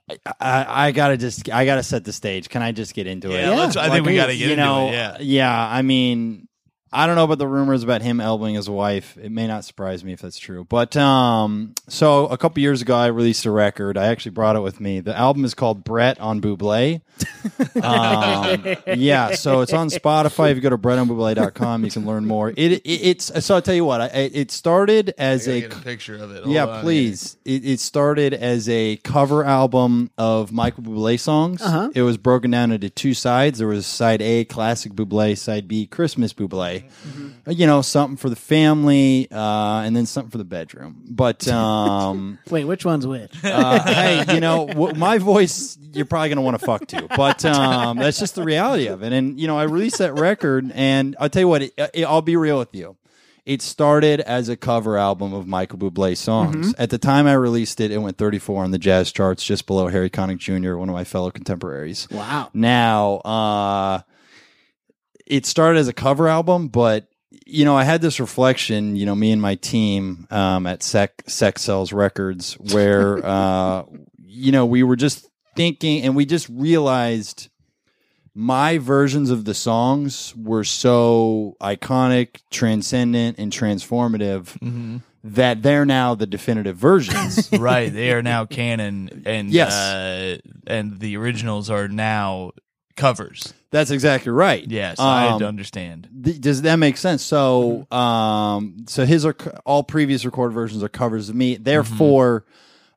[0.09, 2.49] I, I, I gotta just, I gotta set the stage.
[2.49, 3.39] Can I just get into it?
[3.41, 5.17] Yeah, let's- I think we gotta get you into know, it, yeah.
[5.21, 5.67] yeah.
[5.69, 6.46] I mean,
[6.91, 9.17] I don't know about the rumors about him elbowing his wife.
[9.21, 10.63] It may not surprise me if that's true.
[10.63, 13.97] But um, so a couple years ago, I released a record.
[13.97, 15.01] I actually brought it with me.
[15.01, 17.01] The album is called Brett on Buble.
[17.83, 20.51] um, yeah, so it's on Spotify.
[20.51, 22.51] If you go to brettonbuble.com, you can learn more.
[22.51, 24.01] It, it it's so I'll tell you what.
[24.01, 26.45] I, it started as a get a picture of it.
[26.47, 27.37] yeah, Hold on please.
[27.43, 31.61] It, it started as a cover album of Michael Bublé songs.
[31.61, 31.89] Uh-huh.
[31.93, 33.59] It was broken down into two sides.
[33.59, 36.33] There was side A, classic Bublé, side B, Christmas
[36.81, 37.31] Bublé.
[37.47, 41.03] Uh, You know, something for the family, uh, and then something for the bedroom.
[41.09, 43.31] But um, Wait, which one's which?
[43.43, 47.07] uh, hey, you know, w- my voice, you're probably going to want to fuck to.
[47.15, 49.13] But um, that's just the reality of it.
[49.13, 52.21] And, you know, I released that record, and I'll tell you what, it, it, I'll
[52.21, 52.95] be real with you.
[53.45, 56.75] It started as a cover album of Michael Bublé songs.
[56.77, 59.87] At the time I released it, it went 34 on the jazz charts, just below
[59.87, 62.09] Harry Connick Jr., one of my fellow contemporaries.
[62.11, 62.49] Wow.
[62.53, 64.01] Now, uh,
[65.27, 67.07] it started as a cover album, but
[67.45, 71.23] you know, I had this reflection, you know, me and my team um, at Sec
[71.27, 73.83] Sex Cells Records, where uh,
[74.25, 77.49] you know we were just thinking, and we just realized
[78.33, 86.27] my versions of the songs were so iconic, transcendent, and transformative that they're now the
[86.27, 87.51] definitive versions.
[87.59, 89.73] right, they are now canon, and Yes.
[89.73, 90.37] uh,
[90.67, 92.51] and the originals are now
[92.95, 93.53] covers.
[93.69, 94.65] That's exactly right.
[94.67, 96.07] Yes, I Um, understand.
[96.23, 97.21] Th- does that make sense?
[97.21, 101.57] So, um, so his are co- all previous recorded versions are covers of me.
[101.57, 102.45] Therefore,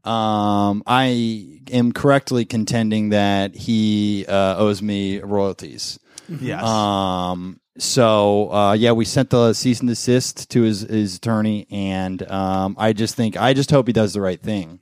[0.05, 5.99] um, I am correctly contending that he uh, owes me royalties.
[6.41, 11.67] Yes, Um, so uh, yeah, we sent the cease and desist to his his attorney,
[11.71, 14.79] and um, I just think I just hope he does the right thing.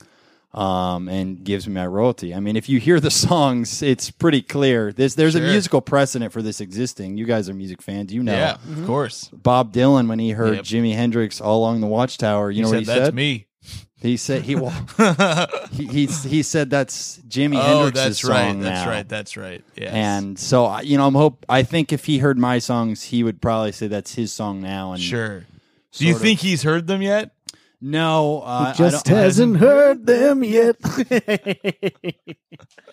[0.55, 2.35] Um, and gives me my royalty.
[2.35, 4.93] I mean, if you hear the songs, it's pretty clear.
[4.95, 7.19] There's there's a musical precedent for this existing.
[7.19, 8.33] You guys are music fans, you know.
[8.33, 9.29] yeah, of course.
[9.29, 10.65] Bob Dylan when he heard Yep.
[10.65, 12.51] Jimi Hendrix all along the Watchtower.
[12.51, 13.05] You He know said what he that's said?
[13.05, 13.47] That's me.
[14.01, 14.71] He said he well,
[15.73, 18.61] he, he he said that's Jimi oh, Hendrix's that's song right.
[18.63, 18.91] That's now.
[18.91, 19.09] right.
[19.09, 19.65] That's right.
[19.77, 19.93] Yes.
[19.93, 23.23] And so I- you know, I'm hope I think if he heard my songs, he
[23.23, 24.93] would probably say that's his song now.
[24.93, 25.45] And sure.
[25.93, 27.33] Do you sort of- think he's heard them yet?
[27.81, 30.77] No, uh, I Just don't- hasn't heard them yet.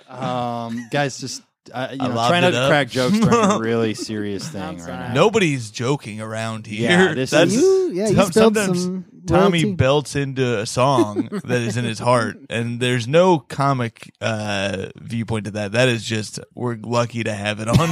[0.09, 1.41] um, guys, just
[1.73, 2.69] uh, you I know, try not to up.
[2.69, 5.13] crack jokes during a really serious thing right now.
[5.13, 6.89] Nobody's joking around here.
[6.89, 9.73] Yeah, this That's, is- You- yeah, you some- sometimes some Tommy royalty.
[9.75, 15.45] belts into a song that is in his heart, and there's no comic uh, viewpoint
[15.45, 15.71] to that.
[15.71, 17.89] That is just we're lucky to have it on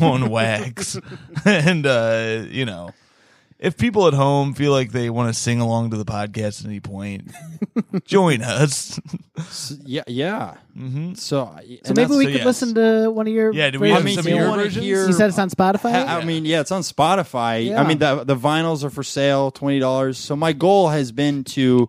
[0.00, 0.96] on wax,
[1.44, 2.90] and uh, you know,
[3.60, 6.66] if people at home feel like they want to sing along to the podcast at
[6.66, 7.30] any point,
[8.04, 8.98] join us.
[9.38, 10.54] S- yeah, yeah.
[10.76, 11.14] Mm-hmm.
[11.14, 12.44] So, So maybe we so could yes.
[12.46, 13.52] listen to one of your.
[13.52, 14.16] Yeah, do we I have versions.
[14.16, 14.84] mean, some of you your versions?
[14.84, 15.92] hear- You said it's on Spotify.
[15.92, 17.66] Ha- I mean, yeah, it's on Spotify.
[17.66, 17.80] Yeah.
[17.82, 20.16] I mean, the the vinyls are for sale, twenty dollars.
[20.18, 21.88] So my goal has been to,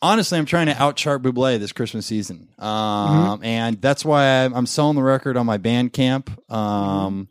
[0.00, 4.66] honestly, I'm trying to outchart Buble this Christmas season, um, and that's why I'm, I'm
[4.66, 6.28] selling the record on my Bandcamp.
[6.52, 7.26] Um,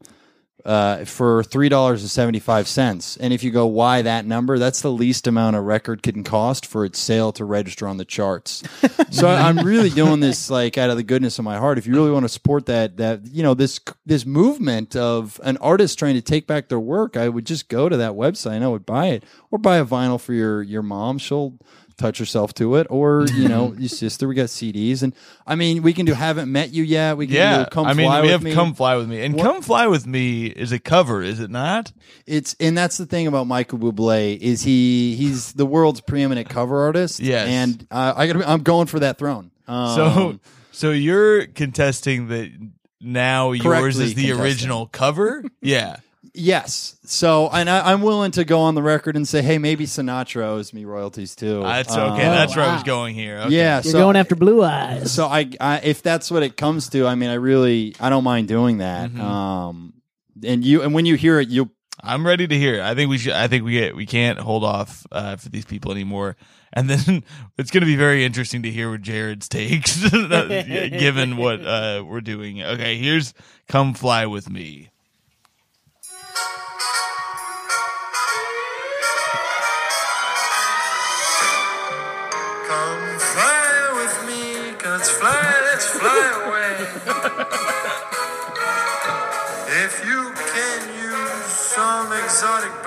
[0.69, 3.17] uh, for three dollars and seventy five cents.
[3.17, 4.59] And if you go, why that number?
[4.59, 8.05] That's the least amount a record can cost for its sale to register on the
[8.05, 8.61] charts.
[9.09, 11.79] so I'm really doing this like out of the goodness of my heart.
[11.79, 15.57] If you really want to support that, that you know this this movement of an
[15.57, 18.63] artist trying to take back their work, I would just go to that website and
[18.63, 21.17] I would buy it, or buy a vinyl for your your mom.
[21.17, 21.57] She'll
[21.99, 24.27] touch yourself to it, or you know your sister.
[24.27, 25.13] We got CDs, and
[25.45, 27.17] I mean we can do haven't met you yet.
[27.17, 28.53] We can Yeah, do come I mean, fly we with have me.
[28.53, 31.91] "Come Fly with Me," and "Come Fly with Me" is a cover, is it not?
[32.25, 36.81] It's and that's the thing about Michael Bublé is he he's the world's preeminent cover
[36.85, 37.19] artist.
[37.19, 37.47] Yes.
[37.47, 39.51] and uh, I got I'm going for that throne.
[39.67, 40.39] Um, So,
[40.71, 42.49] so you're contesting that
[43.01, 44.41] now yours Correctly is the contesting.
[44.41, 45.43] original cover?
[45.61, 45.97] Yeah.
[46.39, 49.85] Yes, so and I, I'm willing to go on the record and say, hey, maybe
[49.85, 51.61] Sinatra owes me royalties too.
[51.63, 52.23] That's Um, okay.
[52.23, 53.37] that's where I was going here.
[53.39, 53.55] Okay.
[53.55, 55.11] Yeah, You're so, going after Blue Eyes.
[55.11, 58.23] So I, I if that's what it comes to, I mean, I really I don't
[58.23, 59.09] mind doing that.
[59.11, 59.21] Mm-hmm.
[59.21, 59.93] Um,
[60.43, 61.69] and you and when you hear it, you
[62.01, 62.75] I'm ready to hear.
[62.75, 62.81] it.
[62.81, 63.33] I think we should.
[63.33, 63.95] I think we get.
[63.95, 66.37] We can't hold off uh, for these people anymore.
[66.71, 67.23] And then
[67.57, 72.21] it's going to be very interesting to hear what Jared's takes, given what uh, we're
[72.21, 72.63] doing.
[72.63, 73.33] Okay, here's
[73.67, 74.89] "Come Fly with Me."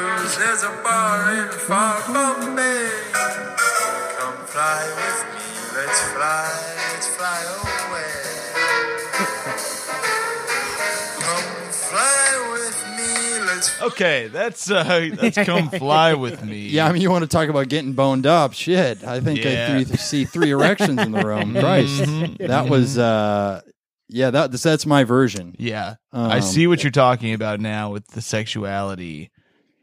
[0.07, 2.91] There's a bar in far Bombay.
[4.19, 6.51] Come fly with me, let's fly,
[6.93, 9.23] let's fly away.
[11.21, 16.93] Come fly with me, let's Okay, that's uh, that's "Come Fly with Me." yeah, I
[16.93, 18.53] mean, you want to talk about getting boned up?
[18.55, 19.79] Shit, I think Yeah.
[19.79, 21.53] I three, see three erections in the room.
[21.59, 22.05] Christ,
[22.39, 23.61] that was uh,
[24.09, 25.55] yeah, that that's my version.
[25.59, 29.31] Yeah, I Um, see what you're talking about now with the sexuality.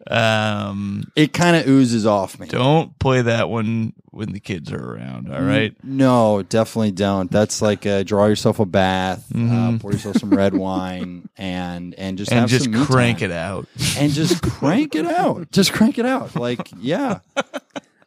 [0.07, 2.47] Um, It kind of oozes off me.
[2.47, 5.31] don't play that one when the kids are around.
[5.31, 5.75] All right.
[5.83, 7.29] No, definitely don't.
[7.29, 12.17] That's like uh, draw yourself a bath, uh, pour yourself some red wine, and and
[12.17, 12.37] just Mm-hmm.
[12.37, 13.31] And have just some me crank time.
[13.31, 13.67] it out.
[13.97, 15.51] and just crank it out.
[15.51, 16.35] Just crank it out.
[16.35, 17.19] Like yeah,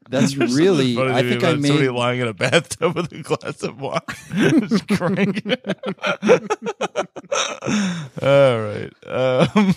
[0.09, 0.97] that's really.
[0.97, 1.91] Funny I me think I about somebody made.
[1.91, 4.01] lying in a bathtub with a glass of wine.
[4.69, 5.79] Just crank it.
[8.23, 8.93] All right.
[9.07, 9.75] Um,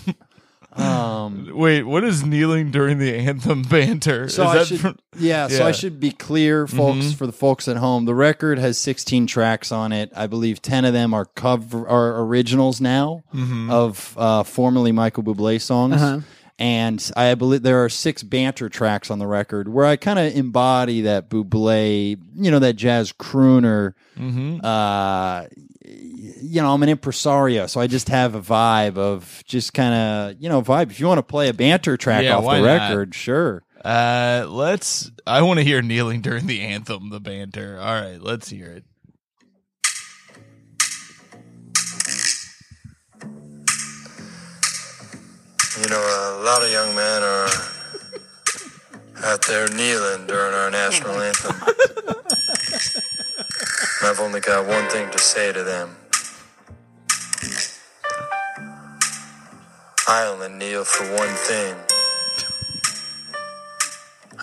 [0.78, 4.28] Um, wait, what is kneeling during the anthem banter?
[4.28, 5.66] so is I that should, from- yeah, So.
[5.66, 7.14] I should be clear, folks, Mhm.
[7.14, 8.04] for the folks at home.
[8.04, 10.12] The record has 16 tracks on it.
[10.14, 13.70] I believe 10 of them are cover are originals now Mm-hmm.
[13.70, 15.94] of uh, formerly Michael Bublé songs.
[15.94, 16.20] Uh-huh.
[16.58, 20.34] And I believe there are six banter tracks on the record where I kind of
[20.34, 23.92] embody that Bublé, you know, that jazz crooner.
[24.18, 24.64] Mhm.
[24.64, 25.46] Uh,
[26.40, 30.42] you know, I'm an impresario, so I just have a vibe of just kind of,
[30.42, 30.90] you know, vibe.
[30.90, 32.88] If you want to play a banter track Yeah, off why the not?
[32.88, 33.62] record, sure.
[33.84, 35.10] Uh, let's.
[35.26, 37.78] I want to hear kneeling during the anthem, the banter.
[37.78, 38.84] All right, let's hear it.
[45.82, 47.48] You know, a lot of young men are
[49.24, 51.54] out there kneeling during our national anthem.
[51.62, 51.76] And
[54.10, 55.94] I've only got one thing to say to them.
[60.08, 61.74] I only kneel for one thing.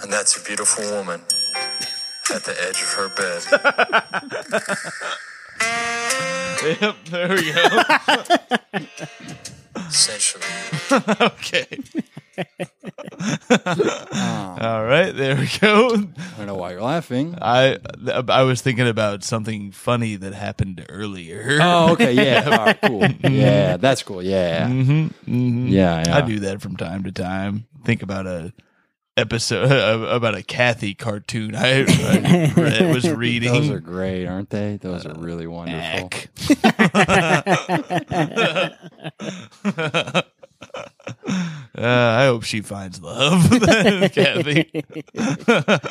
[0.01, 1.21] And that's a beautiful woman
[2.33, 3.43] at the edge of her bed.
[6.63, 7.67] Yep, there we go.
[9.75, 10.45] Essentially.
[11.19, 11.67] okay.
[12.37, 12.45] Um,
[14.61, 15.89] all right, there we go.
[15.95, 17.35] I don't know why you're laughing.
[17.41, 17.77] I
[18.27, 21.59] I was thinking about something funny that happened earlier.
[21.61, 23.05] Oh, okay, yeah, all right, cool.
[23.31, 24.21] Yeah, that's cool.
[24.23, 25.11] Yeah, Mhm.
[25.27, 26.17] yeah, yeah.
[26.17, 27.65] I do that from time to time.
[27.85, 28.53] Think about a
[29.15, 29.71] episode
[30.09, 33.53] about a Kathy cartoon I, I read, was reading.
[33.53, 34.77] Those are great, aren't they?
[34.77, 36.09] Those are really uh, wonderful.
[41.83, 43.49] Uh, I hope she finds love,
[44.13, 44.71] Kathy.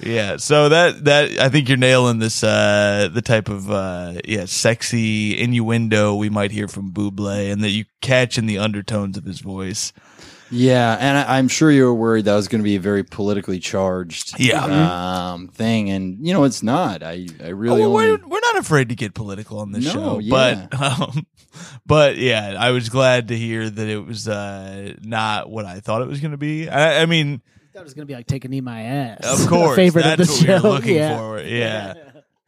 [0.00, 4.44] yeah, so that that I think you're nailing this uh the type of uh yeah,
[4.44, 9.24] sexy innuendo we might hear from Buble and that you catch in the undertones of
[9.24, 9.92] his voice.
[10.50, 13.04] Yeah, and I, I'm sure you were worried that was going to be a very
[13.04, 14.64] politically charged Yeah.
[15.32, 17.02] um, thing, and you know it's not.
[17.02, 19.84] I I Oh, really well, only we're, we're not afraid to get political on this
[19.84, 20.66] No, show, yeah.
[20.70, 21.26] but um,
[21.86, 26.02] but yeah, I was glad to hear that it was uh, not what I thought
[26.02, 26.68] it was going to be.
[26.68, 29.40] I, I mean, I thought it was gonna be like taking e my ass.
[29.42, 30.62] of course, favorite that's of the what show.
[30.62, 31.18] we were looking yeah.
[31.18, 31.40] for.
[31.40, 31.94] Yeah.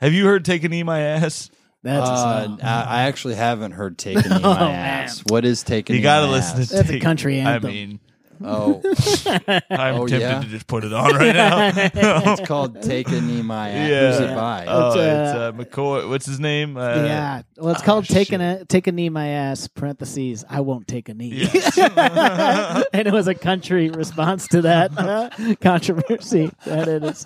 [0.01, 1.51] Have you heard "Take a Knee, My Ass"?
[1.83, 2.61] That's a Uh, song.
[2.63, 5.05] I, I actually haven't heard "Taking in Oh, My man.
[5.05, 5.97] Ass." What is "Taking"?
[5.97, 6.67] You got to listen to.
[6.75, 7.71] That's a Take- country I anthem.
[7.73, 8.01] mean,
[8.43, 8.81] Oh,
[9.71, 10.41] I'm Oh, tempted yeah?
[10.41, 11.69] to just put it on right now.
[11.77, 14.11] it's called Take a in My Ass." Yeah.
[14.13, 14.65] Who's it by?
[14.67, 16.09] oh, It's, it's uh, uh, McCoy.
[16.09, 16.77] What's his name?
[16.77, 17.43] Uh, yeah.
[17.59, 19.69] Well, it's oh, called taking a take a knee my ass.
[19.69, 20.45] Parentheses.
[20.49, 21.29] I won't take a knee.
[21.53, 21.77] Yes.
[21.79, 25.31] and it was a country response to that uh,
[25.61, 26.51] controversy.
[26.65, 27.25] That it is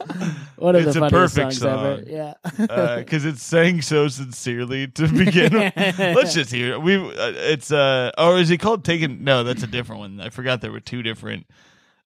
[0.56, 2.34] one of It's the a funniest perfect songs ever.
[2.66, 2.96] Yeah.
[2.98, 5.52] because it's saying so sincerely to begin.
[5.52, 5.74] with.
[5.98, 6.82] Let's just hear it.
[6.82, 9.22] We uh, it's uh or is it called taking?
[9.22, 10.20] No, that's a different one.
[10.20, 11.46] I forgot there were two different.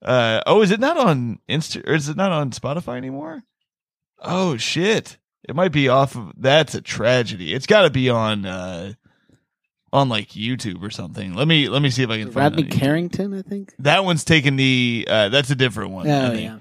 [0.02, 1.88] Uh oh, is it not on Insta?
[1.88, 3.42] Or is it not on Spotify anymore?
[4.20, 5.16] Oh shit!
[5.48, 6.32] It might be off of.
[6.36, 7.54] That's a tragedy.
[7.54, 8.92] It's got to be on uh
[9.92, 11.34] on like YouTube or something.
[11.34, 12.64] Let me let me see if I can find Rodney.
[12.64, 13.72] Carrington, I think.
[13.78, 15.06] That one's taking the.
[15.10, 16.06] uh That's a different one.
[16.08, 16.58] Oh yeah.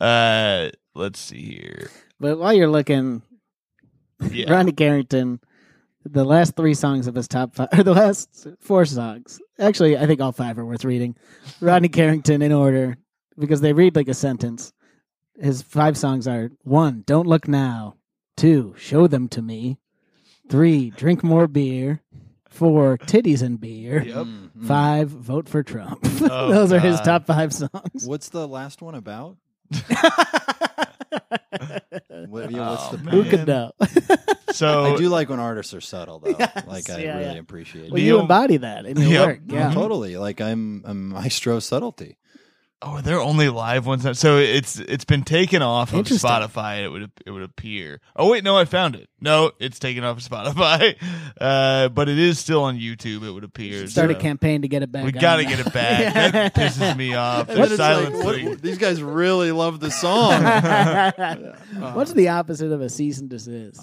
[0.00, 1.90] Uh, let's see here.
[2.18, 3.22] But while you're looking,
[4.30, 4.50] Yeah.
[4.52, 5.40] Rodney Carrington,
[6.04, 9.40] the last three songs of his top five, or the last four songs.
[9.58, 11.16] Actually, I think all five are worth reading.
[11.60, 12.96] Rodney Carrington in order
[13.38, 14.72] because they read like a sentence.
[15.38, 17.96] His five songs are one, Don't Look Now.
[18.36, 19.78] Two, Show Them to Me.
[20.48, 22.00] Three, Drink More Beer.
[22.48, 24.02] Four, Titties and Beer.
[24.02, 24.16] Yep.
[24.16, 24.66] Mm, mm.
[24.66, 26.00] Five, Vote for Trump.
[26.22, 27.04] Oh, Those are his God.
[27.04, 28.04] top five songs.
[28.06, 29.36] What's the last one about?
[32.28, 33.30] What, yeah, what's Oh, the Who man.
[33.30, 33.72] could know?
[34.52, 36.34] So I do like when artists are subtle, though.
[36.36, 37.38] Yes, like I yeah, really yeah.
[37.40, 37.92] appreciate.
[37.92, 38.04] well, it.
[38.04, 39.26] you embody that in your Yep.
[39.28, 39.40] work.
[39.46, 39.72] Yeah.
[39.72, 42.16] Totally, like I'm a maestro of subtlety.
[42.82, 44.06] Oh, they're only live ones?
[44.06, 44.14] now?
[44.14, 46.82] So it's it's been taken off of Spotify.
[46.82, 48.00] It would it would appear.
[48.16, 49.08] Oh wait, no, I found it.
[49.20, 50.96] No, it's taken off of Spotify,
[51.40, 53.22] uh, but it is still on YouTube.
[53.22, 53.86] It would appear.
[53.86, 55.04] Start a so campaign to get it back.
[55.04, 56.14] We on got to get it back.
[56.32, 57.48] That pisses me off.
[57.48, 60.42] The then like, what- these guys really love the song.
[61.94, 63.82] What's the opposite of a cease and desist?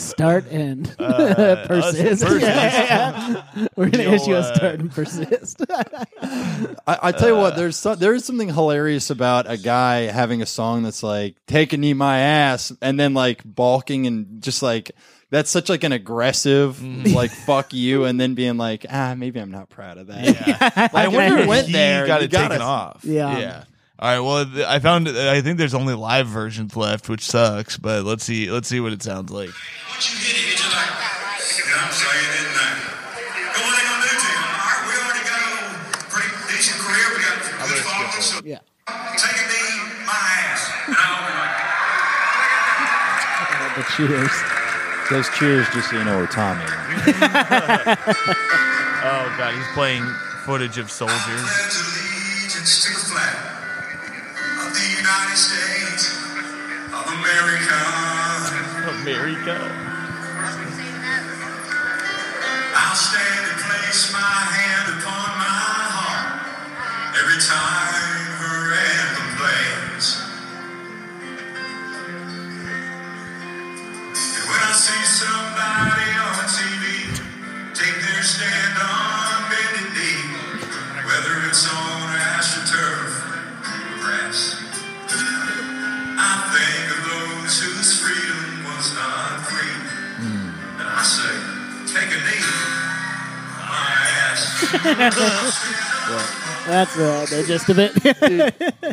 [0.00, 2.24] Start and Uh, us persist.
[2.24, 2.42] persist.
[2.42, 3.66] Yeah, yeah.
[3.76, 5.62] We're gonna You'll, issue a uh, start and persist.
[5.70, 7.96] I, I tell you what, there's some.
[7.98, 11.94] there is something hilarious about a guy having a song that's like "Take a knee,
[11.94, 14.90] my ass," and then like balking and just like
[15.30, 19.50] that's such like an aggressive like "fuck you," and then being like, "Ah, maybe I'm
[19.50, 20.88] not proud of that." Yeah.
[20.94, 21.66] I can wonder if imagine.
[21.66, 23.00] he there, got you it gotta- taken off.
[23.04, 23.38] Yeah.
[23.38, 23.64] Yeah.
[24.00, 24.20] All right.
[24.20, 25.08] Well, th- I found.
[25.08, 27.76] I think there's only live versions left, which sucks.
[27.76, 28.48] But let's see.
[28.50, 29.50] Let's see what it sounds like.
[29.90, 32.78] Once you hit it, it's just like, yeah, I'm saying it now.
[33.52, 34.38] Go what they gonna do to you?
[34.38, 35.74] All right, we already got a little
[36.14, 37.06] pretty decent career.
[37.10, 38.24] We got good followers.
[38.24, 38.60] So yeah.
[39.16, 40.14] Take a knee, my
[40.48, 41.56] ass, and I'll be like,
[43.76, 44.34] The cheers.
[45.10, 46.64] Those cheers, just so you know, are Tommy.
[49.00, 50.04] Oh God, he's playing
[50.44, 51.16] footage of soldiers.
[51.22, 53.38] pledge allegiance to the flag
[54.66, 56.18] of the United States
[56.90, 57.78] of America.
[59.06, 59.56] America.
[62.74, 65.62] I'll stand and place my hand upon my
[65.94, 66.42] heart
[67.22, 67.87] every time
[96.68, 97.94] That's uh, the gist of it.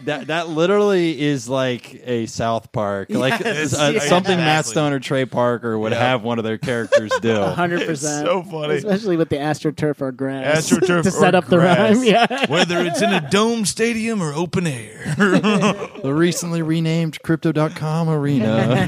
[0.06, 4.00] that that literally is like a South Park, like Yes, uh, yeah.
[4.00, 4.72] something Matt Exactly.
[4.72, 6.00] Stone or Trey Parker would Yeah.
[6.00, 7.36] have one of their characters do.
[7.42, 8.26] hundred percent.
[8.26, 8.76] so funny.
[8.76, 10.70] especially with the astroturf or grass.
[10.70, 11.96] AstroTurf to set or up the grass.
[11.98, 12.04] rhyme.
[12.06, 12.46] Yeah.
[12.50, 15.14] Whether it's in a dome stadium or open air.
[15.18, 18.88] the recently renamed Crypto.com arena.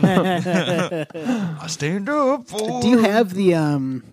[1.61, 2.81] I stand up for.
[2.81, 4.03] Do you have the um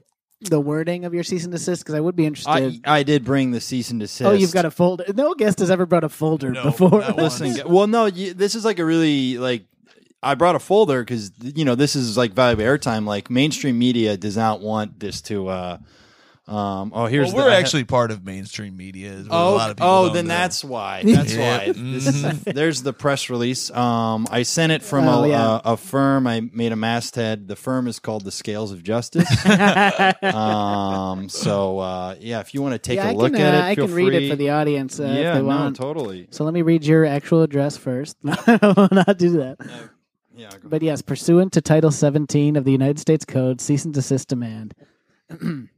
[0.51, 1.83] the wording of your cease and desist?
[1.83, 2.51] Because I would be interested.
[2.85, 4.23] I, I did bring the cease and desist.
[4.29, 5.05] oh, you've got a folder.
[5.15, 7.01] No guest has ever brought a folder No, before.
[7.01, 7.41] not once.
[7.41, 9.65] Listen, g- well, no, you, this is like a really like.
[10.23, 13.07] I brought a folder because you know this is like valuable airtime.
[13.07, 15.79] Like mainstream media does not want this to uh,
[16.47, 19.13] Um, oh, here's Well, we're I ha- actually part of mainstream media.
[19.13, 20.35] Is what a Oh, lot of people oh, then know.
[20.35, 21.03] that's why.
[21.03, 21.57] That's Yeah.
[21.59, 21.73] why.
[21.75, 23.71] This is, there's the press release.
[23.71, 25.61] Um, I sent it from Oh, a, yeah.
[25.65, 26.27] a, a firm.
[26.27, 27.49] I made a masthead.
[27.49, 29.27] The firm is called the Scales of Justice.
[30.23, 33.55] um, so uh, yeah, if you want to take yeah, a I look can, at
[33.55, 34.05] uh, it, I can free.
[34.11, 35.77] read it for the audience uh, yeah, if they no, want.
[35.77, 36.29] totally.
[36.31, 38.17] So let me read your actual address first.
[38.27, 39.59] I will not do that.
[40.37, 44.29] Yeah, But yes, pursuant to Title 17 of the United States Code, cease and desist
[44.29, 44.75] demand.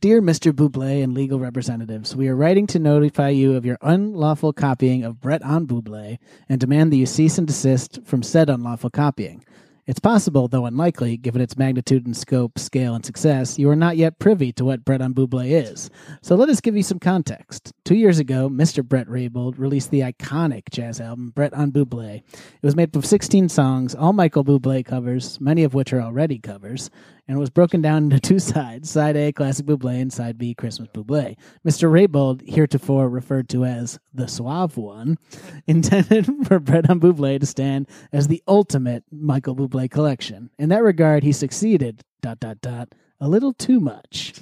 [0.00, 0.52] Dear Mr.
[0.52, 5.22] Buble and legal representatives, we are writing to notify you of your unlawful copying of
[5.22, 6.18] Brett on Buble
[6.50, 9.42] and demand that you cease and desist from said unlawful copying.
[9.86, 13.96] It's possible, though unlikely, given its magnitude and scope, scale, and success, you are not
[13.96, 15.90] yet privy to what Brett on Buble is.
[16.22, 17.72] So let us give you some context.
[17.84, 18.84] Two years ago, Mr.
[18.84, 22.16] Brett Raybould released the iconic jazz album Brett on Buble.
[22.16, 26.02] It was made up of 16 songs, all Michael Bublé covers, many of which are
[26.02, 26.90] already covers,
[27.28, 30.88] and was broken down into two sides Side A, Classic Bublé, and Side B, Christmas
[30.88, 31.36] Bublé.
[31.66, 31.90] Mr.
[31.90, 35.18] Raybould, heretofore referred to as the Suave One,
[35.66, 40.50] intended for Brett on Bublé to stand as the ultimate Michael Bublé collection.
[40.58, 44.34] In that regard, he succeeded, dot, dot, dot, a little too much.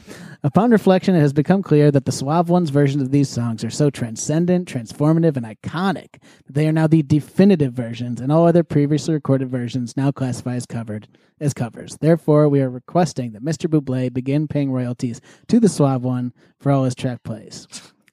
[0.43, 3.71] Upon reflection, it has become clear that the Suave One's versions of these songs are
[3.71, 8.63] so transcendent, transformative, and iconic that they are now the definitive versions, and all other
[8.63, 11.09] previously recorded versions now classify as covered
[11.41, 11.97] as covers.
[11.99, 13.69] Therefore, we are requesting that Mr.
[13.69, 17.67] Bublé begin paying royalties to the Suave One for all his track plays.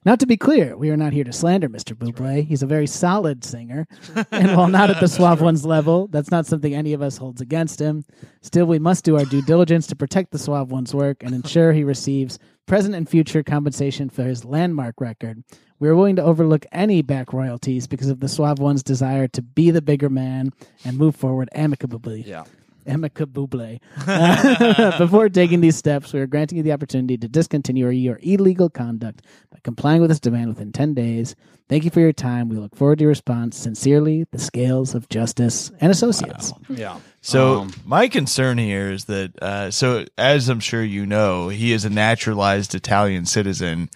[0.04, 1.94] Now, to be clear, we are not here to slander Mr.
[1.94, 2.44] Bublé.
[2.44, 3.86] He's a very solid singer.
[4.32, 7.40] and while not at the Suave One's level, that's not something any of us holds
[7.40, 8.04] against him.
[8.40, 11.72] Still, we must do our due diligence to protect the Suave One's work and ensure
[11.72, 15.44] he receives present and future compensation for his landmark record.
[15.78, 19.42] We are willing to overlook any back royalties because of the Suave One's desire to
[19.42, 20.52] be the bigger man
[20.84, 22.22] and move forward amicably.
[22.22, 22.44] Yeah.
[22.86, 23.80] Amicably.
[24.06, 28.68] Uh, before taking these steps, we are granting you the opportunity to discontinue your illegal
[28.68, 31.34] conduct by complying with this demand within 10 days.
[31.68, 32.48] Thank you for your time.
[32.48, 33.56] We look forward to your response.
[33.56, 36.52] Sincerely, the Scales of Justice and Associates.
[36.68, 36.98] Yeah.
[37.20, 41.72] So Um, my concern here is that, uh, so as I'm sure you know, he
[41.72, 43.88] is a naturalized Italian citizen.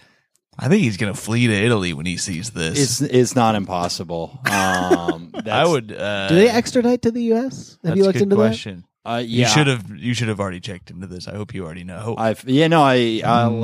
[0.58, 3.00] I think he's going to flee to Italy when he sees this.
[3.00, 4.38] it's it's not impossible.
[4.50, 5.92] Um, I would.
[5.92, 7.78] Uh, Do they extradite to the U.S.?
[7.84, 8.84] Have that's you a looked good into question.
[9.04, 9.88] Uh, You should have.
[9.90, 11.28] You should have already checked into this.
[11.28, 12.14] I hope you already know.
[12.18, 13.62] I've yeah no I I'll Mm.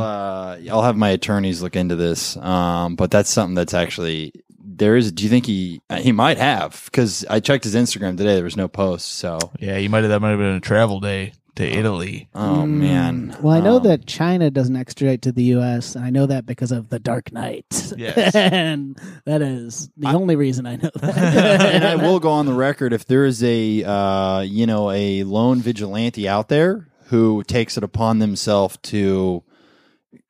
[0.68, 2.36] uh, I'll have my attorneys look into this.
[2.36, 4.32] Um, but that's something that's actually
[4.64, 5.11] there is.
[5.11, 6.82] Do you think he uh, he might have?
[6.84, 8.34] Because I checked his Instagram today.
[8.36, 9.09] There was no post.
[9.16, 10.11] So yeah, you might have.
[10.11, 12.28] That might have been a travel day to Italy.
[12.34, 13.36] oh man.
[13.42, 16.46] Well, I know Um, that China doesn't extradite to the U.S., and I know that
[16.46, 17.92] because of The Dark Knight.
[17.96, 18.34] Yes.
[18.34, 21.61] and that is the only reason I know that.
[21.74, 25.24] and I will go on the record if there is a uh, you know a
[25.24, 29.42] lone vigilante out there who takes it upon themselves to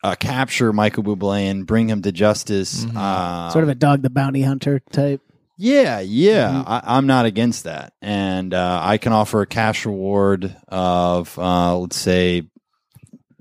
[0.02, 2.84] uh, capture Michael Bublé and bring him to justice.
[2.96, 5.20] Uh, sort of a dog the bounty hunter type.
[5.58, 10.56] Yeah, yeah, I, I'm not against that, and uh, I can offer a cash reward
[10.68, 12.42] of uh, let's say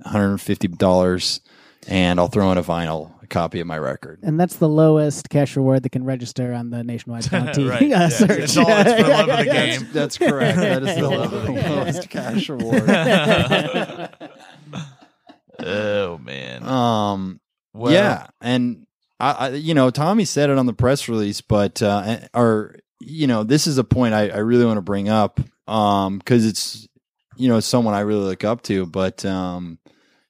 [0.03, 1.39] 150 dollars,
[1.87, 4.19] and I'll throw in a vinyl copy of my record.
[4.23, 7.85] And that's the lowest cash reward that can register on the nationwide bounty Right, uh,
[7.85, 8.09] yeah.
[8.09, 8.29] search.
[8.41, 9.87] It's all- it's for love of the Yeah, game.
[9.93, 10.57] That's correct.
[10.57, 12.83] That is the lowest cash reward.
[15.59, 16.63] Oh man.
[16.63, 17.39] Um,
[17.73, 18.85] Well, yeah, and
[19.21, 23.27] I, I, you know, Tommy said it on the press release, but uh, or you
[23.27, 26.87] know, this is a point I, I really want to bring up, um, because it's
[27.37, 29.77] you know someone I really look up to, but um,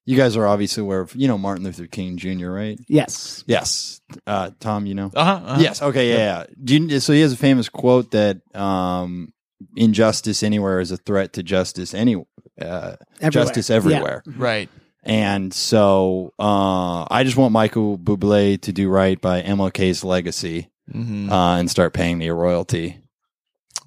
[0.06, 2.50] you guys are obviously aware of you know Martin Luther King Jr.
[2.50, 2.80] Right?
[2.90, 3.46] Yes.
[3.48, 5.10] Yes, uh, Tom, you know.
[5.16, 5.62] Uh-huh, uh-huh.
[5.62, 5.82] Yes.
[5.82, 6.10] Okay.
[6.10, 6.18] Yeah.
[6.18, 6.46] yeah.
[6.62, 9.34] Do you, so he has a famous quote that um,
[9.78, 12.16] "Injustice anywhere is a threat to justice any
[12.60, 13.32] uh, Everywhere.
[13.32, 14.70] justice everywhere." Right.
[15.04, 21.32] And so uh, I just want Michael Bublé to do right by MLK's legacy hmm
[21.32, 23.00] uh, and start paying me a royalty.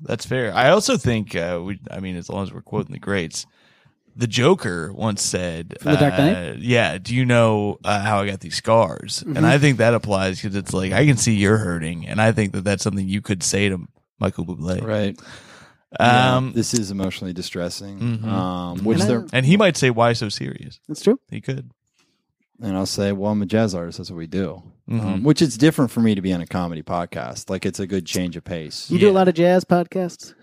[0.01, 0.53] That's fair.
[0.55, 1.81] I also think uh, we.
[1.91, 3.47] I mean, as long as we're quoting the greats,
[4.17, 6.37] the Joker once said, From The Dark Knight?
[6.37, 9.37] uh, "Yeah, do you know uh, how I got these scars?" Mm-hmm.
[9.37, 12.33] And I think that applies because it's like I can see you're hurting, and I
[12.33, 13.87] think that that's something you could say to
[14.19, 14.83] Michael Bublé.
[14.83, 15.19] Right.
[16.01, 17.99] Um, this is emotionally distressing.
[17.99, 18.25] Mhm.
[18.27, 21.19] Um, which And I- and he might say, "Why so serious?" That's true.
[21.31, 21.71] He could.
[22.63, 23.99] and I'll say, well, I'm a jazz artist.
[23.99, 24.63] That's what we do.
[24.89, 25.01] Mhm.
[25.05, 27.51] Um, which it's different for me to be on a comedy podcast.
[27.51, 28.89] Like it's a good change of pace.
[28.91, 30.35] You do a lot of jazz podcasts?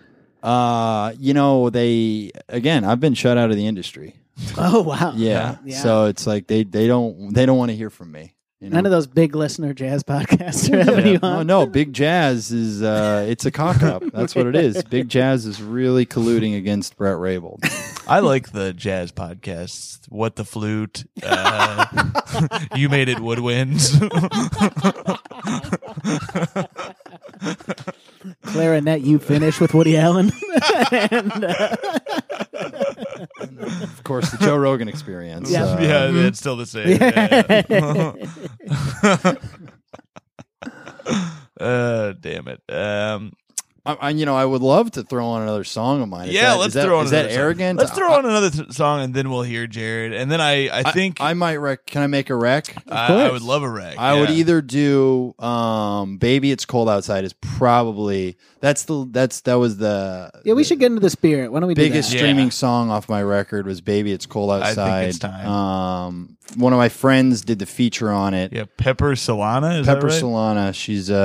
[0.42, 4.16] Uh, you know, they again, I've been shut out of the industry.
[4.58, 5.12] Oh, wow.
[5.16, 5.56] Yeah.
[5.64, 5.80] Yeah.
[5.82, 8.34] So it's like they they don't they don't want to hear from me.
[8.62, 8.76] You know?
[8.76, 11.12] None of those big listener jazz podcasts are having Yeah.
[11.14, 11.46] you No, on.
[11.48, 14.04] no, Big Jazz is uh, it's a cock up.
[14.12, 14.84] That's what it is.
[14.84, 17.58] Big Jazz is really colluding against Brett Raybould.
[18.06, 19.98] I like the jazz podcasts.
[20.10, 21.04] What the flute?
[21.24, 21.86] Uh,
[22.76, 23.98] you made it woodwinds.
[28.44, 30.32] Clarinet, you finish with Woody Allen.
[33.82, 35.50] Of course, the Joe Rogan experience.
[35.50, 35.64] Yeah.
[35.64, 36.88] uh, yeah, it's still the same.
[36.88, 39.34] Yeah, yeah.
[41.60, 42.60] uh, damn it.
[42.68, 43.32] Um,
[43.84, 46.28] I, I, you know, I would love to throw on another song of mine.
[46.28, 47.40] Is yeah, that- let's is that, throw on Is that another song.
[47.42, 47.78] arrogant?
[47.80, 50.12] Let's throw I- on another th- song and then we'll hear Jared.
[50.12, 51.84] And then I, I think I, might rec.
[51.86, 52.76] Can I make a rec?
[52.88, 53.98] I, I would love a rec.
[53.98, 59.54] I would either do um "Baby It's Cold Outside" is probably that's the that's that
[59.54, 61.50] was the yeah, we should get into the spirit.
[61.52, 62.16] Why don't we do biggest that?
[62.16, 62.22] Yeah.
[62.22, 65.46] streaming song off my record was "Baby It's Cold think Outside." it's time.
[65.48, 68.52] Um, one of my friends did the feature on it.
[68.52, 69.80] Yeah, Pepper Solana.
[69.80, 70.22] Is Pepper that right?
[70.22, 71.16] Solana, she's a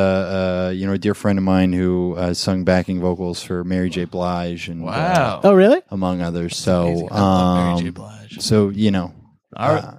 [0.70, 3.90] uh, you know a dear friend of mine who uh, sung backing vocals for Mary
[3.90, 4.06] J.
[4.06, 5.42] Blige and uh, Wow.
[5.44, 5.82] Oh, really?
[5.90, 6.56] among others.
[6.58, 7.08] So Amazing.
[7.12, 7.88] I love Mary J.
[7.88, 8.42] um, Blige.
[8.42, 9.14] so you know,
[9.56, 9.84] All right.
[9.84, 9.98] uh,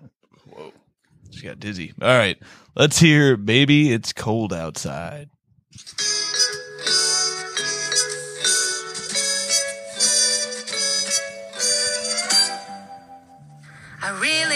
[1.30, 1.92] She got dizzy.
[2.00, 2.38] All right.
[2.76, 5.30] Let's hear Baby It's Cold Outside.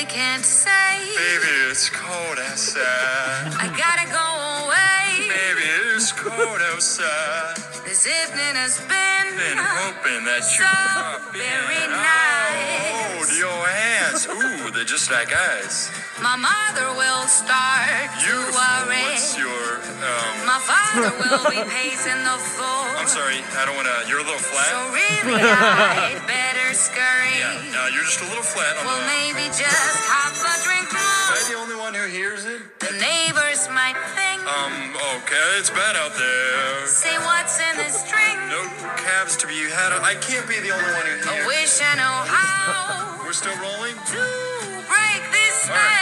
[0.02, 0.98] Really can't say.
[1.16, 3.52] Baby, it's cold outside.
[3.58, 5.28] I gotta go away.
[5.28, 7.56] Baby, it's cold outside.
[7.84, 13.12] This evening has been, Been hoping that you so very nice.
[13.14, 14.26] Hold your hands.
[14.26, 15.90] Ooh, they're just like ice.
[16.22, 18.54] My mother will start to Beautiful.
[18.54, 19.02] worry.
[19.10, 20.46] What's your um?
[20.46, 22.86] My father will be pacing the floor.
[22.94, 24.06] I'm sorry, I don't want to.
[24.06, 24.70] You're a little flat.
[24.70, 27.34] So really, I'd better scurry.
[27.42, 29.10] Yeah, no, you're just a little flat on Well, the.
[29.10, 29.66] maybe just
[30.06, 32.60] have a drink Am I the only one who hears it?
[32.78, 34.46] The neighbors might think.
[34.46, 34.94] Um,
[35.26, 36.86] okay, it's bad out there.
[36.86, 38.38] Say what's in this drink.
[38.46, 38.62] No
[38.94, 39.90] cabs to be had.
[40.06, 41.46] I can't be the only one who I hears.
[41.50, 43.96] wish I know how We're still rolling.
[43.96, 44.22] to
[44.86, 46.01] break this spell.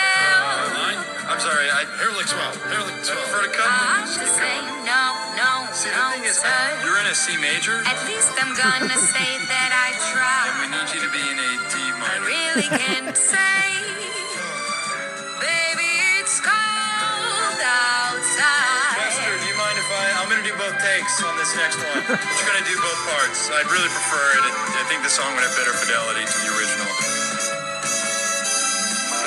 [1.40, 1.48] Line?
[1.48, 1.68] I'm sorry.
[1.72, 2.52] I hair licks well.
[2.68, 3.24] Hair licks well.
[3.32, 3.64] For a I cut.
[3.64, 4.06] Uh-huh.
[4.12, 5.02] should say no,
[5.40, 6.52] no, See, the no, thing is, sir.
[6.84, 7.80] you're in a C major.
[7.88, 10.48] At least I'm gonna say that I tried.
[10.52, 12.20] And We need you to be in a D I minor.
[12.20, 13.64] I really can't say,
[15.40, 18.96] baby, it's cold outside.
[19.00, 20.04] Chester, do you mind if I?
[20.20, 22.04] I'm gonna do both takes on this next one.
[22.04, 23.48] We're gonna do both parts.
[23.48, 24.44] I'd really prefer it.
[24.76, 26.90] I think the song would have better fidelity to the original.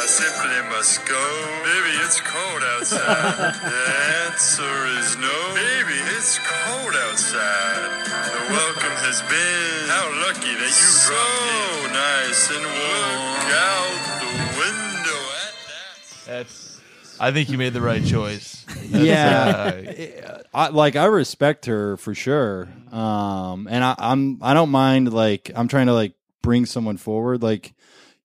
[0.03, 1.63] I simply must go.
[1.63, 3.53] Baby, it's cold outside.
[3.71, 3.83] the
[4.27, 5.31] answer is no.
[5.55, 8.03] Baby, it's cold outside.
[8.03, 9.87] The welcome has been.
[9.87, 11.93] How lucky that you so dropped in.
[11.93, 13.15] nice and warm.
[13.31, 16.25] Look out the window at that.
[16.25, 16.81] That's.
[17.17, 18.65] I think you made the right choice.
[18.89, 22.67] yeah, I, like I respect her for sure.
[22.91, 27.41] Um, and I, I'm I don't mind like I'm trying to like bring someone forward.
[27.41, 27.73] Like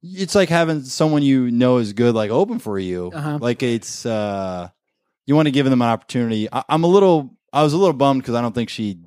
[0.03, 3.11] it's like having someone you know is good like open for you.
[3.15, 3.39] Uh-huh.
[3.41, 4.69] Like it's uh,
[5.27, 6.49] you want to give them an opportunity.
[6.53, 8.99] I, I'm a little I was a little bummed because I don't think she.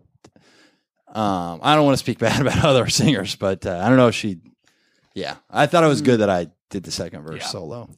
[1.07, 4.07] Um, I don't want to speak bad about other singers, but uh, I don't know
[4.07, 4.39] if she.
[5.13, 7.47] Yeah, I thought it was good that I did the second verse Yeah.
[7.47, 7.89] solo.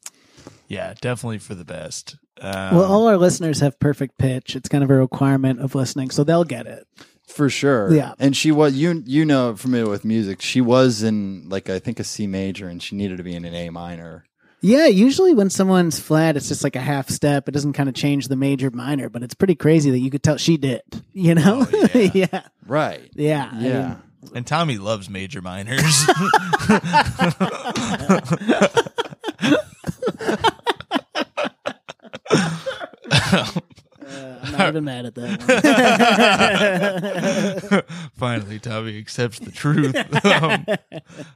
[0.68, 2.16] Yeah, definitely for the best.
[2.42, 4.56] Um, Well, all our listeners have perfect pitch.
[4.56, 6.88] It's kind of a requirement of listening, so they'll get it.
[7.34, 7.92] For sure.
[7.94, 8.14] Yeah.
[8.20, 10.42] And she was you you know familiar with music.
[10.42, 13.44] She was in like I think a C major and she needed to be in
[13.46, 14.26] an A minor.
[14.62, 17.50] Yeah, usually when someone's flat, it's just like a half step.
[17.50, 20.24] It doesn't kind of change the major minor, but it's pretty crazy that you could
[20.24, 20.84] tell she did.
[21.12, 21.68] You know?
[21.70, 22.12] Oh, yeah.
[22.14, 22.42] yeah.
[22.66, 23.10] Right.
[23.14, 23.50] Yeah.
[23.52, 23.88] I Yeah.
[23.90, 23.98] mean,
[24.36, 25.82] and Tommy loves major minors.
[34.44, 35.42] I'm not even mad at that.
[38.16, 39.96] Finally, Tommy accepts the truth.
[40.26, 40.66] Um,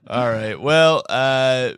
[0.08, 0.60] all right.
[0.60, 1.72] Well, uh,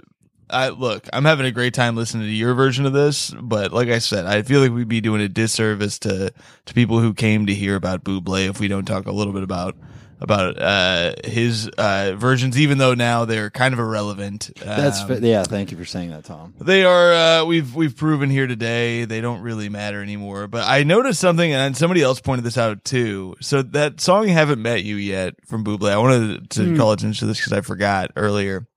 [0.50, 1.08] I look.
[1.14, 4.26] I'm having a great time listening to your version of this, but like I said,
[4.26, 6.34] I feel like we'd be doing a disservice to
[6.66, 9.44] to people who came to hear about Buble if we don't talk a little bit
[9.44, 9.78] about
[10.22, 14.52] about uh, his uh, versions, even though now they're kind of irrelevant.
[14.64, 16.54] That's Um, fa- yeah, thank you for saying that, Tom.
[16.60, 17.14] They are.
[17.14, 20.48] Uh, we've we've proven here today they don't really matter anymore.
[20.48, 23.36] But I noticed something, and somebody else pointed this out too.
[23.40, 25.90] So that song "Haven't Met You Yet" from Buble.
[25.90, 28.68] I wanted to call attention to this because I forgot earlier.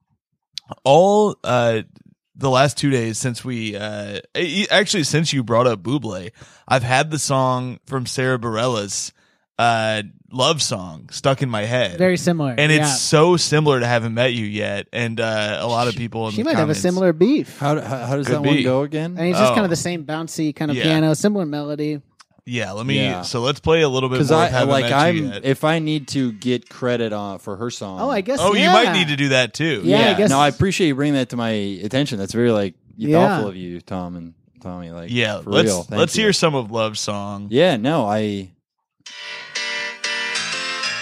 [0.85, 1.81] All uh,
[2.35, 6.31] the last two days since we uh, e- actually since you brought up Buble,
[6.67, 9.11] I've had the song from Sara Bareilles
[9.59, 11.97] uh, "Love Song" stuck in my head.
[11.97, 12.55] Very similar.
[12.57, 12.93] and it's yeah.
[12.93, 16.25] so similar to "Haven't Met You Yet," and uh, a lot of people.
[16.27, 17.57] In She the might have a similar beef.
[17.59, 19.17] How, how, how does Could that one go again?
[19.17, 19.55] I mean, it's just Oh.
[19.55, 20.83] kind of the same bouncy kind of Yeah.
[20.83, 22.01] piano, similar melody.
[22.45, 22.97] Yeah, let me.
[22.97, 23.21] Yeah.
[23.21, 24.41] So let's play a little bit Because more.
[24.41, 25.45] I Haven't like Met You I'm Yet.
[25.45, 28.01] if I need to get credit on for her song.
[28.01, 28.39] Oh, I guess.
[28.41, 29.81] oh, you might need to do that too.
[29.85, 32.17] Yeah, I guess- No, I appreciate you bringing that to my attention.
[32.19, 33.27] That's very like Yeah.
[33.27, 34.91] thoughtful of you, Tom and Tommy.
[34.91, 35.39] Like, yeah.
[35.41, 35.83] for let's real.
[35.83, 36.23] Thank let's you.
[36.23, 38.49] hear some of "Love Song." Yeah, no, I.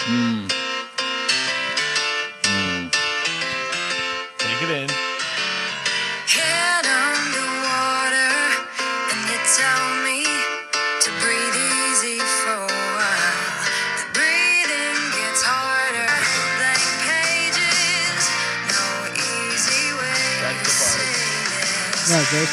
[0.02, 0.48] Mm.
[2.42, 2.90] Mm.
[4.38, 4.88] Take it in.
[6.26, 8.34] Head underwater,
[8.82, 10.26] and you tell me
[11.06, 13.46] to breathe easy for a while.
[14.02, 16.10] The breathing gets harder,
[16.58, 18.22] blank pages,
[18.74, 18.82] no
[19.14, 21.14] easy way to say
[21.54, 22.10] this.
[22.10, 22.50] No, it's very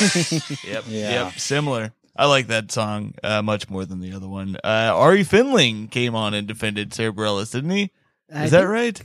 [0.64, 0.84] Yep.
[0.88, 1.24] Yeah.
[1.26, 1.38] Yep.
[1.38, 1.92] Similar.
[2.16, 4.56] I like that song uh, much more than the other one.
[4.62, 7.90] Uh, Ari Finling came on and defended Sara Bareilles, didn't he?
[8.32, 9.02] I Is that think- right?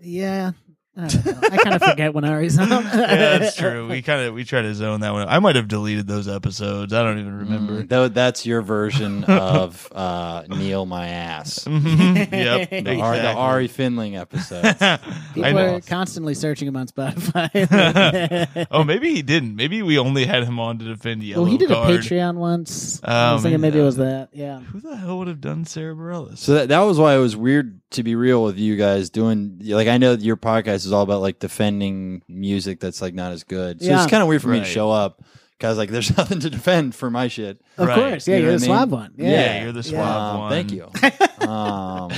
[0.00, 0.52] Yeah.
[0.94, 1.04] I.
[1.04, 2.68] I kind of forget when Ari's on.
[2.70, 3.88] yeah, that's true.
[3.88, 5.26] We kind of we try to zone that one.
[5.26, 6.92] I might have deleted those episodes.
[6.92, 7.82] I don't even remember.
[7.82, 11.60] Mm, tho- that's your version of uh, Neil my ass.
[11.64, 12.30] Mhm.
[12.30, 12.68] yep.
[12.70, 13.22] The, Ar- the exactly.
[13.42, 14.82] Ari Finling episodes.
[14.82, 14.98] I
[15.34, 15.74] People know.
[15.76, 18.66] are constantly searching him on Spotify.
[18.70, 19.56] oh, maybe he didn't.
[19.56, 21.90] Maybe we only had him on to defend Yellow well, he did Card.
[21.90, 23.00] a Patreon once.
[23.02, 24.28] I Oh, was thinking maybe maybe it was that.
[24.32, 24.60] Yeah.
[24.60, 26.38] Who the hell would have done Sara Bareilles?
[26.38, 29.60] So that, that was why it was weird to be real with you guys doing
[29.64, 33.44] like I know your podcast is all about like defending music that's like not as
[33.44, 33.80] good.
[33.80, 34.02] So Yeah.
[34.02, 34.64] it's kind of weird for me Right.
[34.66, 35.22] to show up
[35.58, 37.60] because like there's nothing to defend for my shit.
[37.78, 37.94] Of Right.
[38.10, 38.28] course.
[38.28, 38.78] Yeah, You know you're what the I mean?
[38.78, 39.14] Suave one.
[39.16, 39.30] Yeah.
[39.30, 40.50] Yeah, you're the Suave Um, one.
[40.50, 40.90] Thank you.
[41.48, 42.10] um,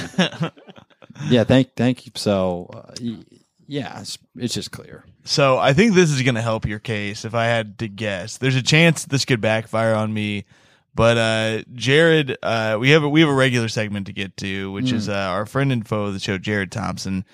[1.28, 2.12] yeah, thank thank you.
[2.16, 3.18] So uh, y-
[3.66, 5.04] yeah, it's, it's just clear.
[5.24, 7.24] So I think this is going to help your case.
[7.24, 10.44] If I had to guess, there's a chance this could backfire on me.
[10.94, 14.70] But uh, Jared, uh, we have a, we have a regular segment to get to,
[14.70, 17.24] which is uh, our friend and foe of the show, Jared Thompson,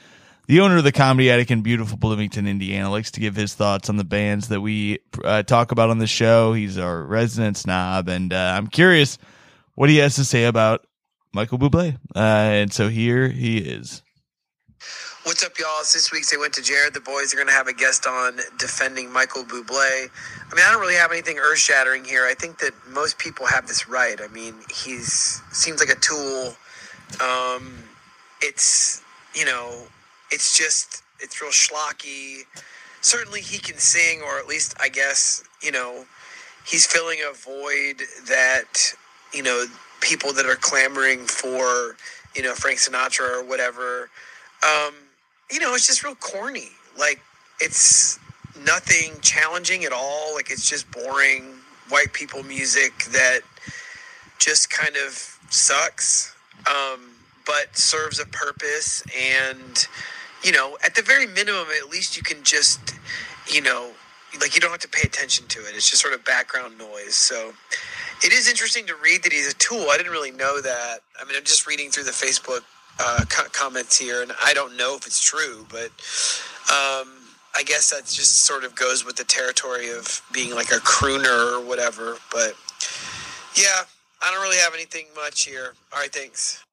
[0.47, 3.89] the owner of the Comedy Attic in beautiful Bloomington, Indiana, likes to give his thoughts
[3.89, 6.55] on the bands that we uh, talk about on the show.
[6.55, 9.19] He's our resident snob, and uh, I'm curious
[9.75, 10.87] what he has to say about
[11.33, 11.97] Michael Bublé.
[12.17, 14.03] Uh, and so here he is.
[15.31, 15.79] What's up, y'all?
[15.79, 16.27] It's this week.
[16.27, 16.93] They went to Jared.
[16.93, 19.71] The boys are going to have a guest on defending Michael Bublé.
[19.71, 22.27] I mean, I don't really have anything earth shattering here.
[22.27, 24.21] I think that most people have this right.
[24.21, 26.57] I mean, he's seems like a tool.
[27.25, 27.75] Um,
[28.43, 29.87] it's you know,
[30.33, 32.41] it's just it's real schlocky.
[33.01, 36.07] Certainly, he can sing, or at least I guess you know,
[36.67, 38.95] he's filling a void that
[39.33, 39.67] you know
[40.01, 41.95] people that are clamoring for
[42.35, 44.11] you know Frank Sinatra or whatever
[44.63, 44.95] um,
[45.51, 46.69] you know, it's just real corny.
[46.99, 47.21] Like
[47.61, 48.19] it's
[48.65, 50.35] nothing challenging at all.
[50.35, 51.55] Like it's just boring
[51.89, 53.41] white people music that
[54.39, 55.13] just kind of
[55.51, 56.35] sucks,
[56.69, 57.11] um,
[57.47, 59.03] but serves a purpose.
[59.19, 59.87] And
[60.43, 62.95] you know, at the very minimum, at least you can just,
[63.53, 63.91] you know,
[64.41, 65.75] like you don't have to pay attention to it.
[65.75, 67.15] It's just sort of background noise.
[67.15, 67.53] So
[68.23, 69.89] it is interesting to read that he's a tool.
[69.91, 71.01] I didn't really know that.
[71.21, 72.63] I mean, I'm just reading through the Facebook
[73.01, 75.87] uh, co- comments here, and I don't know if it's true, but
[76.71, 77.09] um,
[77.55, 81.59] I guess that just sort of goes with the territory of being like a crooner
[81.59, 82.17] or whatever.
[82.31, 82.55] But
[83.57, 83.83] yeah,
[84.23, 85.75] I don't really have anything much here.
[85.93, 86.65] All right, thanks.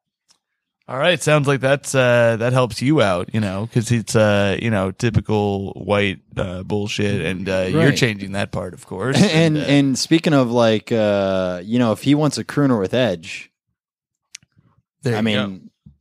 [0.89, 4.57] All right, sounds like that's uh, that helps you out, you know, because it's uh,
[4.61, 9.21] you know typical white uh, bullshit, and uh, you're changing that part, of course.
[9.33, 12.93] And uh, and speaking of like uh, you know, if he wants a crooner with
[12.93, 13.51] edge,
[15.01, 15.59] there I you go.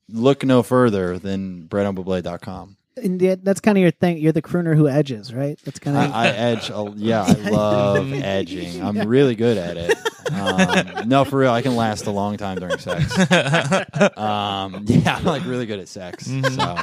[0.09, 2.77] Mean, look no further than brettonbuble.com.
[3.03, 4.17] And yet, that's kind of your thing.
[4.17, 5.59] You're the crooner who edges, right?
[5.67, 6.11] That's kind of.
[6.15, 6.71] I edge.
[6.71, 8.83] a- Yeah, I love edging.
[8.83, 9.99] I'm really good at it.
[10.33, 13.05] Um, no, for real, I can last a long time during sex.
[14.17, 16.25] Um, yeah, I'm like really good at sex.
[16.27, 16.77] So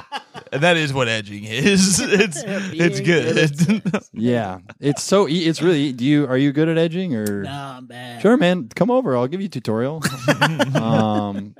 [0.51, 1.99] and that is what edging is.
[1.99, 3.81] It's it's good.
[4.13, 5.27] yeah, it's so.
[5.27, 5.93] e- It's really.
[5.93, 7.41] Do you are you good at edging or?
[7.43, 8.21] no, I'm bad.
[8.21, 8.69] Sure, man.
[8.75, 9.17] Come over.
[9.17, 10.03] I'll give you a tutorial.
[10.75, 11.55] um,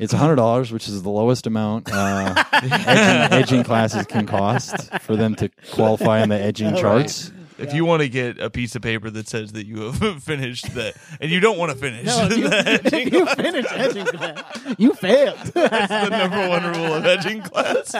[0.00, 5.14] it's hundred dollars, which is the lowest amount uh, edging, edging classes can cost for
[5.14, 7.30] them to qualify on the edging charts.
[7.60, 10.74] If you want to get a piece of paper that says that you have finished
[10.74, 14.06] that, and you don't want to finish, No, if you, if you class, finish edging
[14.06, 15.38] class, you failed.
[15.54, 17.94] That's the number one rule of edging class.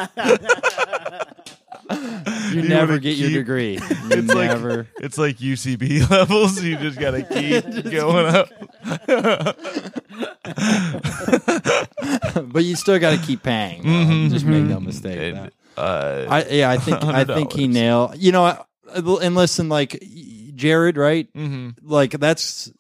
[1.90, 3.74] You, You never wanna get your degree.
[3.74, 4.76] You It's never.
[4.78, 6.62] like it's like UCB levels.
[6.62, 8.48] You just gotta keep going up.
[12.52, 13.82] but you still got to keep paying.
[13.82, 14.28] though.
[14.34, 15.34] Just make no mistake.
[15.34, 15.54] And, it.
[15.76, 18.16] uh, I yeah, I think I think he nailed.
[18.18, 18.58] You know, I,
[18.95, 20.03] and listen, like
[20.55, 21.32] Jared, right?
[21.32, 21.70] Mm-hmm.
[21.88, 22.72] Like that's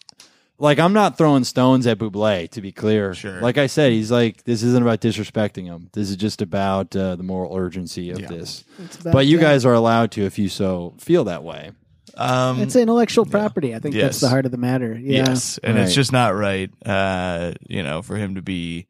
[0.58, 2.48] like I'm not throwing stones at Buble.
[2.50, 3.40] To be clear, Sure.
[3.40, 5.88] Like I said, he's like this isn't about disrespecting him.
[5.92, 8.64] This is just about uh, the moral urgency of this.
[9.02, 11.72] But you uh, guys are allowed to, if you so feel that way.
[12.16, 13.74] Um, It's intellectual property.
[13.74, 14.02] I think Yes.
[14.04, 14.98] that's the heart of the matter.
[15.00, 15.26] Yeah.
[15.28, 16.70] Yes, and it's just not right.
[16.84, 18.86] Uh, you know, for him to be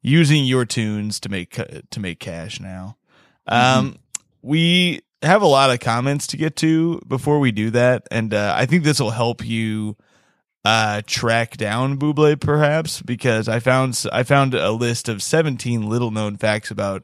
[0.00, 1.58] using your tunes to make
[1.90, 2.96] to make cash now.
[3.46, 3.98] Um,
[4.42, 8.54] we have a lot of comments to get to before we do that, and uh,
[8.56, 9.96] I think this will help you
[10.62, 16.10] uh track down Buble perhaps because I found I found a list of 17 little
[16.10, 17.02] known facts about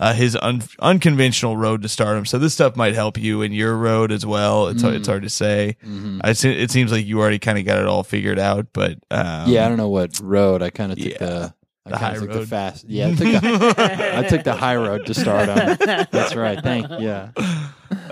[0.00, 2.24] uh, his un- unconventional road to stardom.
[2.24, 4.68] So this stuff might help you in your road as well.
[4.68, 5.76] It's it's hard to say.
[6.22, 8.92] I se- it seems like you already kind of got it all figured out, but
[9.10, 10.62] um, yeah, I don't know what road.
[10.62, 11.18] I kind of took yeah.
[11.18, 11.54] the.
[11.86, 12.84] I The high took the fast.
[12.88, 15.78] Yeah, I took the, I took the high road to start on.
[16.10, 16.62] That's right.
[16.62, 16.86] Thank.
[17.00, 17.30] Yeah.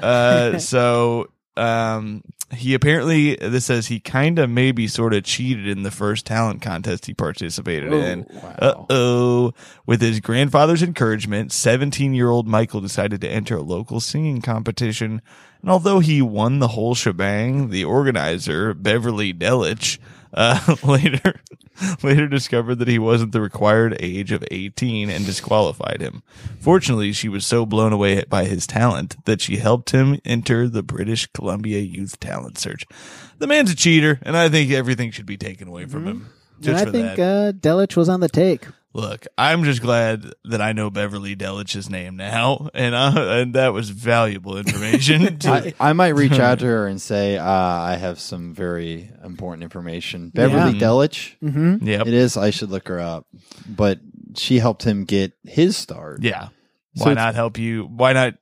[0.02, 5.82] uh, so um, he apparently this says he kind of maybe sort of cheated in
[5.82, 8.26] the first talent contest he participated in.
[8.58, 9.52] Uh oh!
[9.84, 15.20] With his grandfather's encouragement, seventeen-year-old Michael decided to enter a local singing competition,
[15.60, 19.98] and although he won the whole shebang, the organizer Beverly Delich
[20.34, 21.40] uh, later
[22.02, 26.22] later discovered that he wasn't the required age of 18 and disqualified him.
[26.60, 30.82] Fortunately, she was so blown away by his talent that she helped him enter the
[30.82, 32.84] British Columbia Youth Talent Search.
[33.38, 36.26] The man's a cheater, and I think everything should be taken away from him.
[36.56, 37.20] And Just I for think that.
[37.20, 38.66] uh, Delich was on the take.
[38.94, 43.72] Look, I'm just glad that I know Beverly Delich's name now, and uh, and that
[43.74, 45.38] was valuable information.
[45.40, 49.10] to- I, I might reach out to her and say uh, I have some very
[49.22, 50.30] important information.
[50.30, 50.86] Beverly Yeah.
[50.86, 51.36] Delich.
[51.42, 51.86] Mm-hmm.
[51.86, 52.06] yep.
[52.06, 52.36] It is.
[52.36, 53.26] I should look her up.
[53.68, 54.00] But
[54.36, 56.22] she helped him get his start.
[56.22, 56.48] Yeah.
[56.96, 57.84] So Why it's- not help you?
[57.84, 58.34] Why not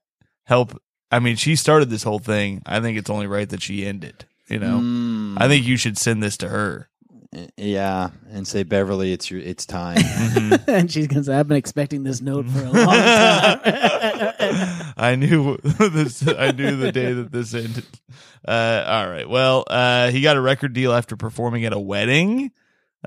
[0.45, 0.81] help?
[1.11, 2.63] I mean, she started this whole thing.
[2.67, 4.25] I think it's only right that she ended.
[4.49, 6.89] You know, Mm, I think you should send this to her.
[7.57, 9.99] Yeah, and say Beverly, it's your, it's time.
[10.67, 13.61] and she's going to say, I've been expecting this note for a long time.
[14.97, 16.27] I knew this.
[16.27, 17.87] I knew the day that this ended.
[18.47, 19.29] Uh, all right.
[19.29, 22.53] Well, uh, he got a record deal after performing at a wedding.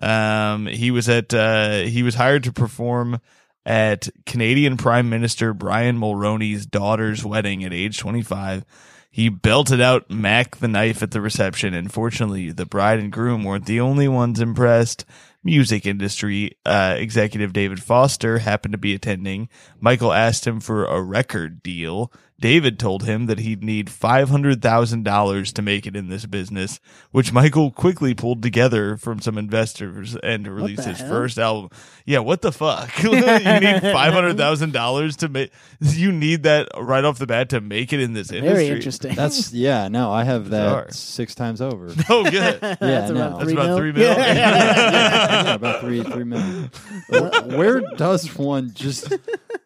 [0.01, 1.33] Um, he was at.
[1.33, 3.19] Uh, he was hired to perform
[3.65, 8.65] at Canadian Prime Minister Brian Mulroney's daughter's wedding at age 25.
[9.09, 13.43] He belted out Mack the knife at the reception, and fortunately, the bride and groom
[13.43, 15.03] weren't the only ones impressed.
[15.43, 19.49] Music industry uh, executive David Foster happened to be attending.
[19.79, 22.11] Michael asked him for a record deal.
[22.39, 26.79] David told him that he'd need $500,000 to make it in this business,
[27.11, 31.09] which Michael quickly pulled together from some investors and released the his hell?
[31.09, 31.69] first album.
[32.05, 32.97] Yeah, what the fuck?
[33.03, 37.99] you need $500,000 to make, you need that right off the bat to make it
[37.99, 38.53] in this industry.
[38.65, 39.15] Very interesting.
[39.15, 39.87] That's yeah.
[39.89, 40.91] No, I have that Bizarre.
[40.91, 41.89] six times over.
[42.11, 42.33] Oh, good.
[42.61, 43.15] Yeah, That's no.
[43.17, 43.77] about That's three about mil.
[43.77, 44.01] three mil.
[44.17, 46.71] yeah, about three three million.
[47.09, 49.13] Where, where does one just?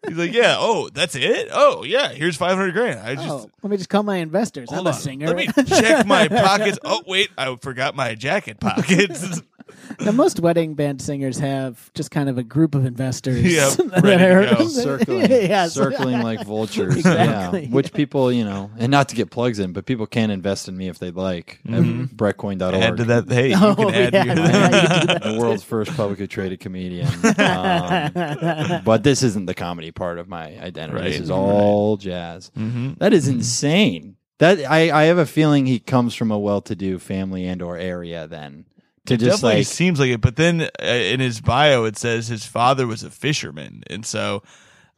[0.07, 1.47] He's like, yeah, oh, that's it?
[1.53, 2.99] Oh, yeah, here's 500 grand.
[2.99, 4.69] I just, Oh, let me just call my investors.
[4.69, 4.93] hold I'm on.
[4.93, 5.27] a singer.
[5.27, 6.79] Let me check my pockets.
[6.83, 9.41] Oh, wait, I forgot my jacket pockets.
[9.99, 13.41] now, most wedding band singers have just kind of a group of investors.
[13.43, 14.67] Yep, that ready to go.
[14.67, 16.95] circling, Yeah, circling like vultures.
[16.95, 17.63] Exactly.
[17.65, 17.69] Yeah.
[17.69, 20.75] Which people, you know, and not to get plugs in, but people can invest in
[20.77, 21.59] me if they'd like.
[21.67, 22.75] At breckcoin.org.
[22.75, 23.29] Add to that.
[23.29, 24.23] Hey, you Oh, can add yeah.
[24.25, 25.33] your.
[25.33, 27.07] the world's first publicly traded comedian.
[27.07, 30.97] Um, but this isn't the comedy part of my identity.
[30.97, 31.03] Right.
[31.11, 32.51] This is all jazz.
[32.57, 32.97] Mhm.
[32.99, 34.15] That is insane.
[34.39, 38.27] That I, I have a feeling he comes from a well-to-do family and or area.
[38.27, 38.65] Then
[39.05, 40.21] to It just definitely like seems like it.
[40.21, 44.43] But then uh, in his bio, it says his father was a fisherman, and so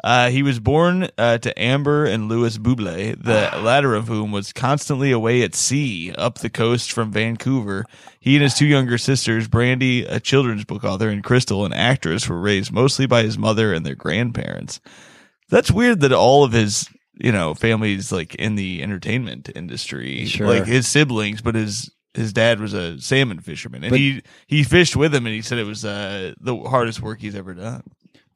[0.03, 4.53] uh, he was born uh, to Amber and Louis Buble, the latter of whom was
[4.53, 7.85] constantly away at sea up the coast from Vancouver.
[8.19, 12.27] He and his two younger sisters, Brandy, a children's book author, and Crystal, an actress,
[12.29, 14.79] were raised mostly by his mother and their grandparents.
[15.49, 16.87] That's weird that all of his
[17.17, 20.47] you know family's like in the entertainment industry, Sure.
[20.47, 24.63] like his siblings, but his his dad was a salmon fisherman, and But- he he
[24.63, 27.83] fished with him, and he said it was uh, the hardest work he's ever done.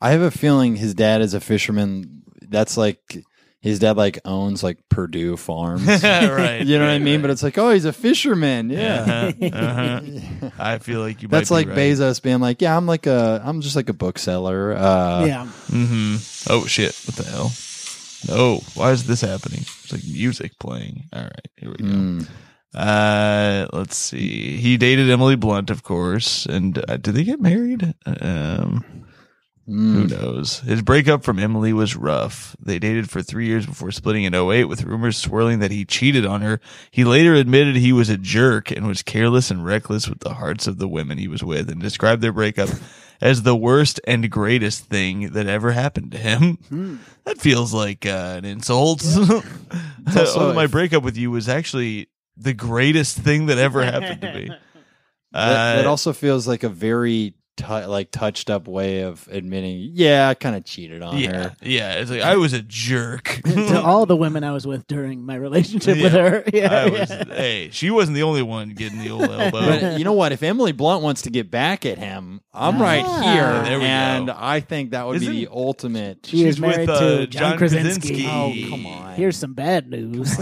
[0.02, 2.24] I have a feeling his dad is a fisherman.
[2.48, 3.24] That's like
[3.62, 5.86] his dad like owns like Perdue Farms.
[6.04, 7.16] right, You know what I mean?
[7.16, 7.22] right.
[7.24, 8.70] But it's like, oh, he's a fisherman.
[8.70, 9.32] Yeah.
[9.42, 10.50] Uh-huh, uh-huh.
[10.60, 11.28] I feel like you.
[11.28, 11.80] That's might like be right.
[11.94, 14.74] Bezos being like, yeah, I'm like a, I'm just like a bookseller.
[14.78, 15.46] Uh, yeah.
[15.46, 16.16] hmm
[16.50, 16.98] Oh shit!
[17.06, 17.52] What the hell?
[18.28, 19.62] No, why is this happening?
[19.62, 21.06] It's like music playing.
[21.14, 21.84] All right, here we go.
[21.86, 22.28] Mm.
[22.76, 24.57] Uh, let's see.
[24.57, 27.93] He dated Emily Blunt, of course, and uh, did they get married?
[28.05, 29.05] Um,
[29.65, 30.59] Who knows?
[30.61, 32.55] His breakup from Emily was rough.
[32.59, 36.26] They dated for three years before splitting in 08 with rumors swirling that he cheated
[36.26, 36.59] on her.
[36.91, 40.65] He later admitted he was a jerk and was careless and reckless with the hearts
[40.67, 42.70] of the women he was with and described their breakup
[43.22, 46.99] as the worst and greatest thing that ever happened to him.
[47.26, 49.03] That feels like uh, an insult.
[49.05, 49.41] also-
[50.39, 52.09] Oh, my breakup with you was actually
[52.40, 54.50] the greatest thing that ever happened to me.
[55.32, 59.91] That, that Uh, also feels like a very tou like touched up way of admitting,
[59.93, 61.55] yeah, I kind of cheated on yeah, her.
[61.62, 61.93] yeah.
[61.95, 63.41] It's like I was a jerk.
[63.45, 66.43] to all the women I was with during my relationship with her.
[66.53, 67.24] Yeah, I was, yeah.
[67.26, 69.51] hey, she wasn't the only one getting the old elbow.
[69.51, 70.32] But you know what?
[70.32, 74.28] If Emily Blunt wants to get back at him, I'm right here, There we and
[74.28, 74.34] go.
[74.36, 76.26] I think that would Isn't- be the ultimate.
[76.26, 78.24] She is She's with, married uh, to John John Krasinski.
[78.24, 78.28] Krasinski.
[78.28, 79.16] Oh, come on.
[79.16, 80.36] Here's some bad news.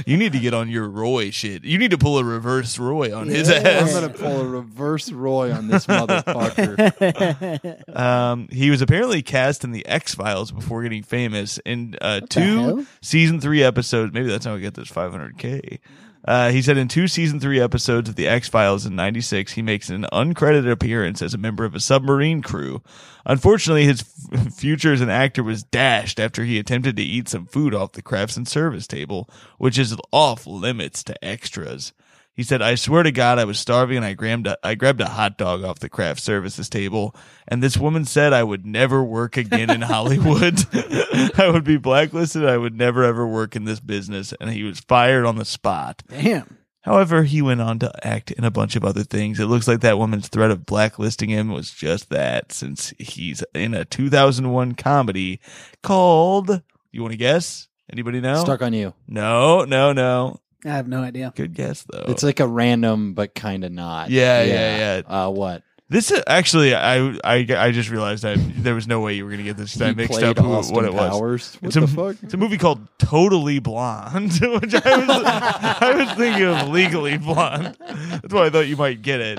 [0.06, 1.64] you need to get on your Roy shit.
[1.64, 3.82] You need to pull a reverse Roy on his Yeah.
[3.86, 7.84] I'm gonna pull a reverse Roy on this motherfucker.
[7.94, 12.86] Um, he was apparently cast in the X Files before getting famous in uh, two
[13.02, 14.14] season three episodes.
[14.14, 15.80] Maybe that's how I get this 500k.
[16.26, 19.62] Uh, he said in two season three episodes of the X Files in '96, he
[19.62, 22.82] makes an uncredited appearance as a member of a submarine crew.
[23.26, 27.46] Unfortunately, his f- future as an actor was dashed after he attempted to eat some
[27.46, 31.92] food off the crafts and service table, which is off limits to extras.
[32.36, 35.02] He said, I swear to God, I was starving and I grabbed a, I grabbed
[35.02, 37.16] a hot dog off the craft services table.
[37.48, 40.60] And this woman said I would never work again in Hollywood.
[40.74, 42.46] I would be blacklisted.
[42.46, 44.34] I would never ever work in this business.
[44.42, 46.02] And he was fired on the spot.
[46.08, 46.58] Damn.
[46.82, 49.40] However, he went on to act in a bunch of other things.
[49.40, 53.74] It looks like that woman's threat of blacklisting him was just that, since he's in
[53.74, 55.40] a 2001 comedy
[55.82, 56.62] called,
[56.92, 57.70] you want to guess?
[57.90, 58.44] Anybody know?
[58.44, 58.94] Stuck on you.
[59.08, 60.40] No, no, no.
[60.66, 61.34] I have no idea.
[61.36, 62.06] Good guess though.
[62.08, 64.10] It's like a random, but kind of not.
[64.10, 65.64] Yeah, yeah, Uh, what?
[65.90, 69.32] This is actually, I, I, I just realized I there was no way you were
[69.32, 71.12] gonna get this I He mixed played up who, Austin what it was.
[71.12, 71.56] Powers?
[71.60, 72.24] What it's the a, fuck?
[72.24, 77.78] It's a movie called Totally Blonde, which I was, I was thinking of Legally Blonde.
[77.80, 79.38] That's why I thought you might get it.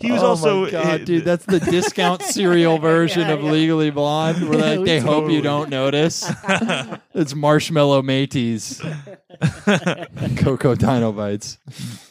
[0.00, 3.90] He was oh also, my God, uh, dude, that's the discount cereal version of Legally
[3.90, 6.28] Blonde, where like, they hope you don't notice.
[7.14, 8.82] it's Marshmallow Mateys,
[10.36, 11.58] Cocoa Dino Bites.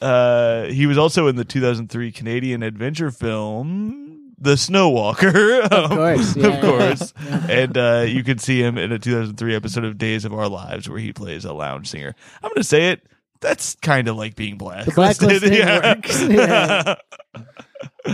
[0.01, 5.61] uh, he was also in the 2003 Canadian adventure film The Snow Walker.
[5.61, 7.13] Of course, yeah, of course.
[7.49, 10.89] And uh, you can see him in a 2003 episode of Days of Our Lives
[10.89, 12.15] where he plays a lounge singer.
[12.43, 13.01] I'm going to say it.
[13.39, 14.95] That's kind of like being blacklisted.
[14.95, 15.95] blacklisting Yeah.
[15.95, 16.21] works.
[16.23, 16.95] Yeah.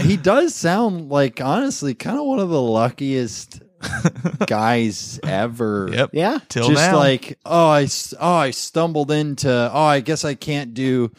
[0.01, 3.61] He does sound like, honestly, kind of one of the luckiest
[4.45, 5.89] guys ever.
[5.91, 6.09] Yep.
[6.13, 6.39] Yeah.
[6.49, 6.97] Till Just now.
[6.97, 11.11] like, oh, I, s- oh, I stumbled into, oh, I guess I can't do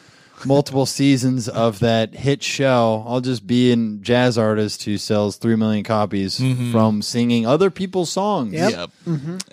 [0.46, 3.04] multiple seasons of that hit show.
[3.06, 6.38] I'll just be a jazz artist who sells three million copies
[6.72, 8.52] from singing other people's songs.
[8.54, 8.70] Yep.
[8.72, 8.90] Yep.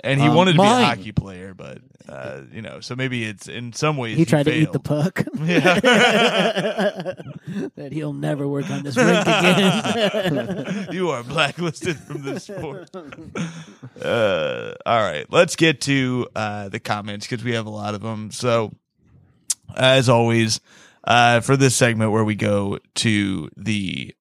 [0.03, 1.79] And he Um, wanted to be a hockey player, but
[2.09, 5.25] uh, you know, so maybe it's in some ways He tried to eat the puck.
[5.39, 5.79] Yeah.
[7.75, 10.87] that he'll never work on this rink again.
[10.91, 12.89] you are blacklisted from this sport.
[14.01, 18.01] Uh, all right, let's get to uh, the comments because we have a lot of
[18.01, 18.31] them.
[18.31, 18.73] So,
[19.75, 20.59] as always,
[21.03, 24.13] uh, for this segment where we go to the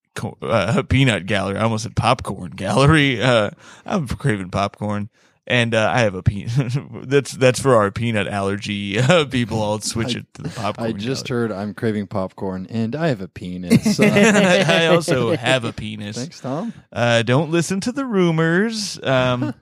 [0.42, 3.20] uh, peanut gallery, I almost said popcorn gallery.
[3.22, 3.50] Uh,
[3.84, 5.10] I'm craving popcorn.
[5.48, 6.72] And uh, I have a peanut.
[7.08, 9.62] that's that's for our peanut allergy uh, people.
[9.62, 10.88] I'll switch it to the popcorn.
[10.88, 11.48] I just gallery.
[11.48, 14.00] heard I'm craving popcorn and I have a penis.
[14.00, 16.16] Uh, I also have a penis.
[16.16, 16.72] thanks, Tom.
[16.92, 19.00] Uh, don't listen to the rumors.
[19.02, 19.54] Um,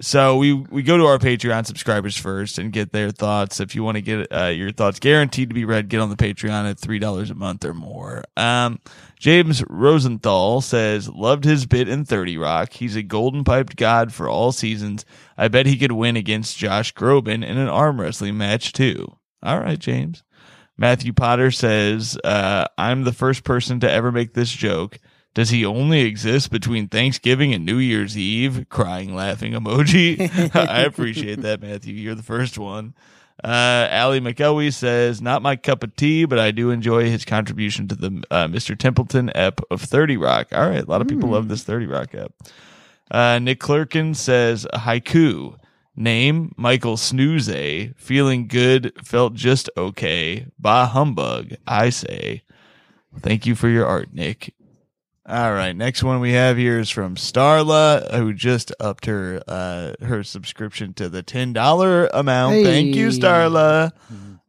[0.00, 3.60] so we we go to our Patreon subscribers first and get their thoughts.
[3.60, 6.16] If you want to get uh, your thoughts guaranteed to be read, get on the
[6.16, 8.24] Patreon at three dollars a month or more.
[8.36, 8.80] Um,
[9.18, 12.72] James Rosenthal says loved his bit in Thirty Rock.
[12.72, 15.04] He's a golden piped god for all seasons.
[15.36, 19.16] I bet he could win against Josh Groban in an arm wrestling match too.
[19.42, 20.22] All right, James.
[20.78, 24.98] Matthew Potter says, uh, I'm the first person to ever make this joke.
[25.34, 28.66] Does he only exist between Thanksgiving and New Year's Eve?
[28.68, 30.54] Crying, laughing emoji.
[30.68, 31.94] I appreciate that, Matthew.
[31.94, 32.94] You're the first one.
[33.42, 37.88] Uh, Allie McElwee says, not my cup of tea, but I do enjoy his contribution
[37.88, 38.78] to the uh, Mr.
[38.78, 40.48] Templeton ep of 30 Rock.
[40.52, 40.84] All right.
[40.84, 42.32] A lot of people love this 30 Rock ep.
[43.10, 45.58] Uh, Nick Clerkin says, haiku.
[45.96, 47.92] Name Michael Snooze.
[47.96, 50.46] Feeling good, felt just okay.
[50.58, 52.42] Bah humbug, I say.
[53.20, 54.54] Thank you for your art, Nick.
[55.24, 59.94] All right, next one we have here is from Starla, who just upped her uh,
[60.04, 62.64] her subscription to the ten dollar amount.
[62.64, 63.92] Thank you, Starla.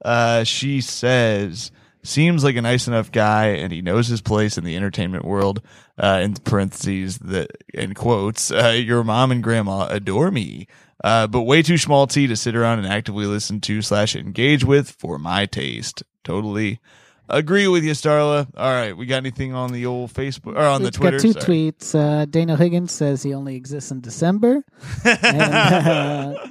[0.03, 1.71] Uh, she says,
[2.01, 5.61] "Seems like a nice enough guy, and he knows his place in the entertainment world."
[5.95, 10.65] Uh, in parentheses, that in quotes, uh, your mom and grandma adore me,
[11.03, 14.63] uh, but way too small t to sit around and actively listen to slash engage
[14.63, 16.01] with for my taste.
[16.23, 16.79] Totally
[17.37, 18.47] agree with you, Starla.
[18.55, 21.17] All right, we got anything on the old Facebook or on the Twitter?
[21.17, 21.45] got two Sorry.
[21.71, 21.95] tweets.
[21.95, 24.63] Uh, Daniel Higgins says he only exists in December.
[25.05, 26.47] and uh,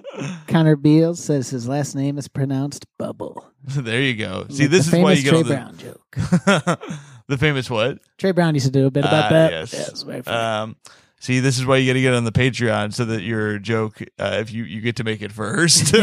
[0.49, 3.47] Connor Beals says his last name is pronounced Bubble.
[3.67, 4.47] there you go.
[4.51, 6.17] See, Like this is why you get Trey the Brown joke.
[7.29, 7.99] the famous what?
[8.19, 9.53] Trey Brown used to do a bit about Ah, that.
[9.53, 9.73] Yes.
[9.73, 10.37] Yeah, it's very funny.
[10.37, 10.77] um,
[11.21, 14.03] see, this is why you got to get on the Patreon so that your joke,
[14.19, 15.95] uh, if you you get to make it first.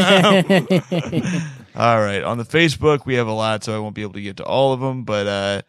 [1.75, 4.21] All right, on the Facebook we have a lot, so I won't be able to
[4.21, 5.03] get to all of them.
[5.03, 5.61] But uh,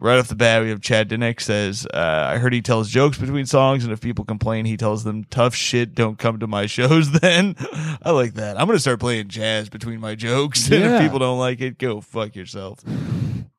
[0.00, 3.18] right off the bat, we have Chad Dinick says, uh, "I heard he tells jokes
[3.18, 5.94] between songs, and if people complain, he tells them tough shit.
[5.94, 7.54] Don't come to my shows." Then
[8.02, 8.58] I like that.
[8.60, 11.02] I'm gonna start playing jazz between my jokes, and if Yeah.
[11.02, 12.80] people don't like it, go fuck yourself.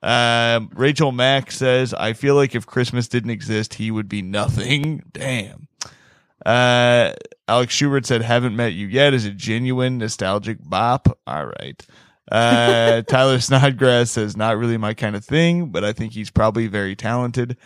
[0.01, 5.03] Um, Rachel Mack says, I feel like if Christmas didn't exist, he would be nothing.
[5.11, 5.67] Damn.
[6.45, 7.11] Uh,
[7.49, 11.19] Alex Schubert said, haven't met you yet is a genuine nostalgic bop.
[11.25, 11.85] All right.
[12.31, 16.67] Uh, Tyler Snodgrass says, not really my kind of thing, but I think he's probably
[16.67, 17.57] very talented.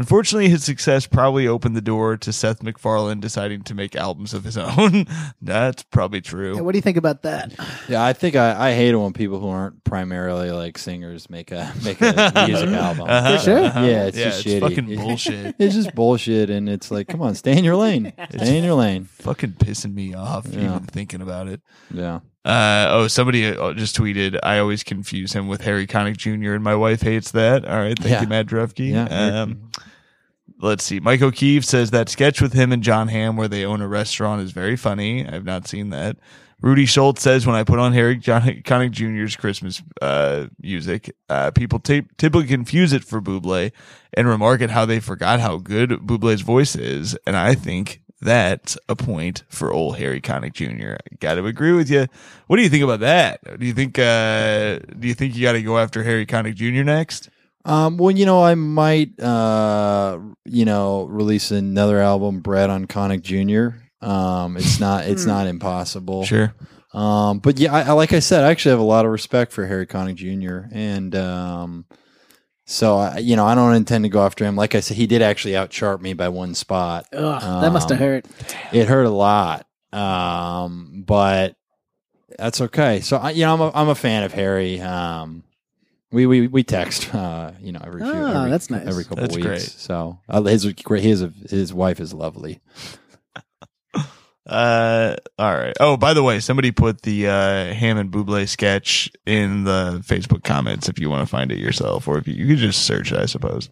[0.00, 4.44] Unfortunately, his success probably opened the door to Seth MacFarlane deciding to make albums of
[4.44, 5.04] his own.
[5.42, 6.54] That's probably true.
[6.54, 7.52] Yeah, what do you think about that?
[7.86, 11.52] Yeah, I think I, I hate it when people who aren't primarily like singers make
[11.52, 13.10] a make a music album.
[13.10, 13.36] Uh-huh.
[13.36, 13.60] For sure.
[13.60, 14.60] Yeah, it's yeah, just it's shitty.
[14.60, 15.54] fucking bullshit.
[15.58, 18.10] It's just bullshit, and it's like, come on, stay in your lane.
[18.34, 19.04] Stay in your lane.
[19.04, 20.76] fucking pissing me off Yeah.
[20.76, 21.60] even thinking about it.
[21.92, 22.20] Yeah.
[22.42, 26.64] Uh, oh, somebody uh, just tweeted, I always confuse him with Harry Connick Jr., and
[26.64, 27.66] my wife hates that.
[27.66, 27.98] All right.
[27.98, 28.22] Thank Yeah.
[28.22, 28.88] you, Matt Drefke.
[28.90, 29.42] Yeah.
[29.42, 29.70] Um,
[30.60, 31.00] let's see.
[31.00, 34.42] Mike O'Keefe says that sketch with him and Jon Hamm where they own a restaurant
[34.42, 35.26] is very funny.
[35.26, 36.16] I've not seen that.
[36.62, 41.50] Rudy Schultz says when I put on Harry John Connick Jr.'s Christmas uh, music, uh,
[41.52, 43.72] people t- typically confuse it for Buble
[44.12, 47.16] and remark at how they forgot how good Buble's voice is.
[47.26, 50.96] And I think that's a point for old Harry Connick Jr.
[50.96, 52.06] I Got to agree with you.
[52.46, 53.58] What do you think about that?
[53.58, 56.84] Do you think uh, do you think you got to go after Harry Connick Jr.
[56.84, 57.30] next?
[57.70, 63.22] Um, well, you know, I might, uh, you know, release another album, Brad on Conic
[63.22, 63.78] Jr.
[64.04, 66.24] Um, it's not, it's not impossible.
[66.24, 66.52] Sure.
[66.92, 69.52] Um, but yeah, I, I like I said, I actually have a lot of respect
[69.52, 70.66] for Harry Connick Jr.
[70.74, 71.84] And um,
[72.66, 74.56] so I, you know, I don't intend to go after him.
[74.56, 77.06] Like I said, he did actually outchart me by one spot.
[77.12, 78.26] Ugh, that must have Um, hurt.
[78.72, 81.54] It hurt a lot, um, but
[82.36, 83.00] that's okay.
[83.00, 84.80] So I, you know, I'm a, I'm a fan of Harry.
[84.80, 85.44] Um,
[86.12, 88.86] we we we text, uh, you know, every few, Ah, every, that's nice.
[88.86, 89.46] every couple That's weeks.
[89.46, 89.60] great.
[89.62, 91.02] So uh, his great.
[91.02, 92.60] His his wife is lovely.
[94.46, 95.76] Uh, all right.
[95.78, 100.42] Oh, by the way, somebody put the uh, Hamm and Buble sketch in the Facebook
[100.42, 103.12] comments if you want to find it yourself, or if you, you could just search
[103.12, 103.70] it, I suppose.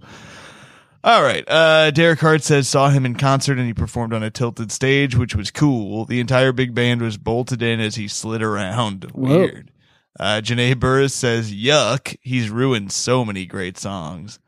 [1.03, 1.43] All right.
[1.49, 5.17] Uh, Derek Hart says saw him in concert and he performed on a tilted stage,
[5.17, 6.05] which was cool.
[6.05, 9.05] The entire big band was bolted in as he slid around.
[9.15, 9.39] Whoa.
[9.39, 9.71] Weird.
[10.19, 14.39] Uh, Janae Burris says, "Yuck, he's ruined so many great songs."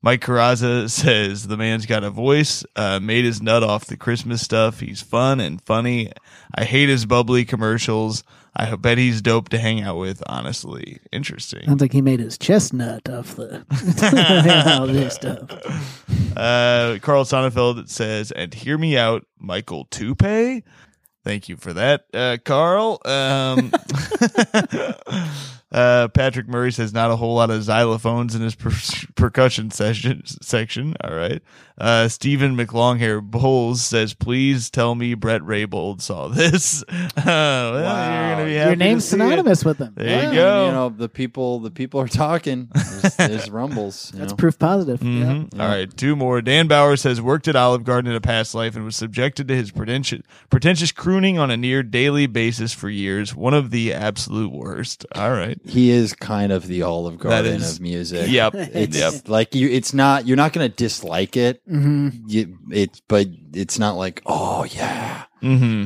[0.00, 4.42] Mike Carrazza says the man's got a voice, uh, made his nut off the Christmas
[4.42, 4.80] stuff.
[4.80, 6.12] He's fun and funny.
[6.54, 8.22] I hate his bubbly commercials.
[8.54, 10.98] I bet he's dope to hang out with, honestly.
[11.12, 11.64] Interesting.
[11.66, 13.64] Sounds like he made his chestnut off the
[14.80, 16.04] all this stuff.
[16.36, 20.62] Uh, Carl Sonnefeld says, and hear me out, Michael Toupe.
[21.28, 23.02] Thank you for that, uh, Carl.
[23.04, 23.70] Um,
[25.70, 28.70] uh, Patrick Murray says not a whole lot of xylophones in his per-
[29.16, 30.94] percussion session section.
[31.02, 31.42] All right.
[31.76, 36.82] Uh, Stephen McLonghair Bowles says, please tell me Brett Raybould saw this.
[36.82, 39.20] Uh, well, you're gonna be happy Your to name's see it.
[39.20, 39.92] synonymous with them.
[39.94, 40.34] There you Yeah.
[40.34, 40.66] go.
[40.66, 42.68] You know, the people the people are talking.
[42.74, 44.10] There's, there's rumbles.
[44.12, 44.36] You That's know?
[44.36, 44.98] proof positive.
[45.00, 45.54] Mhm.
[45.54, 45.62] Yeah.
[45.62, 46.42] All right, two more.
[46.42, 49.54] Dan Bauer says worked at Olive Garden in a past life and was subjected to
[49.54, 53.36] his pretentious, pretentious crooning on a near daily basis for years.
[53.36, 55.06] One of the absolute worst.
[55.14, 55.57] All right.
[55.66, 58.30] He is kind of the Olive Garden is- of music.
[58.30, 58.54] Yep.
[58.54, 59.28] It's yep.
[59.28, 59.68] like you.
[59.68, 60.26] It's not.
[60.26, 61.60] You're not going to dislike it.
[61.68, 65.24] hmm You, it's but it's not like oh yeah.
[65.40, 65.84] hmm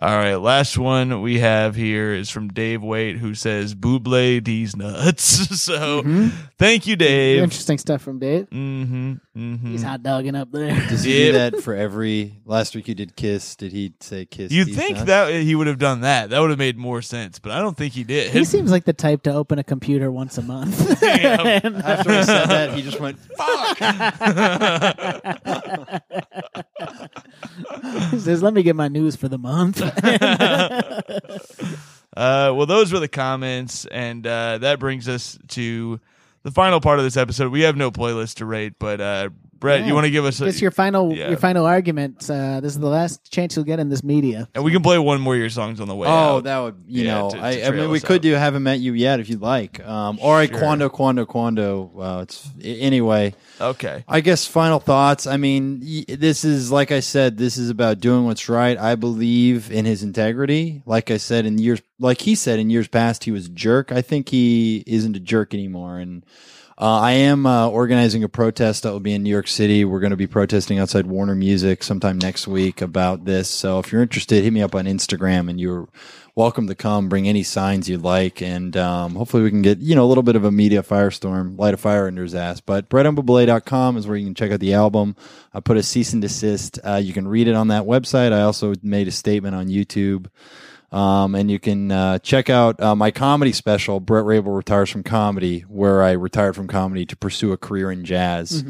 [0.00, 4.74] All right, last one we have here is from Dave Waite, who says "Buble these
[4.74, 5.22] nuts."
[5.60, 6.02] so,
[6.58, 7.42] thank you, Dave.
[7.42, 8.48] Interesting stuff from Dave.
[8.48, 9.12] Mm-hmm.
[9.36, 9.70] Mm-hmm.
[9.70, 10.74] He's hot dogging up there.
[10.88, 11.26] Does he Yeah.
[11.26, 12.40] do that for every?
[12.46, 13.54] Last week you did kiss.
[13.54, 14.50] Did he say kiss?
[14.50, 15.06] You'd think nuts?
[15.08, 16.30] that he would have done that.
[16.30, 18.30] That would have made more sense, but I don't think he did.
[18.32, 21.02] He seems like the type to open a computer once a month.
[21.02, 21.60] Yeah.
[21.84, 23.78] After he said that, he just went, "Fuck."
[28.18, 29.80] Says, "Let me get my news for the month."
[32.14, 35.98] Uh, well, those were the comments, and uh, that brings us to
[36.42, 37.50] the final part of this episode.
[37.50, 39.30] We have no playlist to rate, but uh,
[39.62, 39.86] Brett, Yeah.
[39.86, 41.28] you want to give us a, It's your final Yeah.
[41.30, 42.28] your final argument.
[42.28, 44.48] Uh, this is the last chance you'll get in this media.
[44.54, 46.06] and we can play one more of your songs on the way.
[46.08, 46.44] Oh, out.
[46.44, 47.30] that would you Yeah, know.
[47.30, 48.22] to- to I, I mean, we us could out.
[48.22, 50.58] do "Haven't Met You Yet" if you'd like, um, or a Sure.
[50.58, 53.34] "Quando, Quando, Quando." Well, it's anyway.
[53.60, 54.04] okay.
[54.08, 55.26] I guess final thoughts.
[55.26, 57.38] I mean, this is like I said.
[57.38, 58.76] This is about doing what's right.
[58.78, 60.82] I believe in his integrity.
[60.86, 63.92] Like I said in years, like he said in years past, he was a jerk.
[63.92, 65.98] I think he isn't a jerk anymore.
[65.98, 66.24] And
[66.78, 69.84] uh, I am uh, organizing a protest that will be in New York City.
[69.84, 73.48] We're going to be protesting outside Warner Music sometime next week about this.
[73.48, 75.88] So if you're interested, hit me up on Instagram, and you're
[76.34, 77.08] welcome to come.
[77.08, 80.22] Bring any signs you'd like, and um, hopefully we can get you know a little
[80.22, 82.60] bit of a media firestorm, light a fire under his ass.
[82.60, 85.16] But brettonbuble.com is where you can check out the album.
[85.52, 86.78] I put a cease and desist.
[86.84, 88.32] Uh, you can read it on that website.
[88.32, 90.28] I also made a statement on YouTube.
[90.92, 95.02] Um, and you can uh, check out uh, my comedy special, Brett Raybould Retires from
[95.02, 98.62] Comedy, where I retired from comedy to pursue a career in jazz.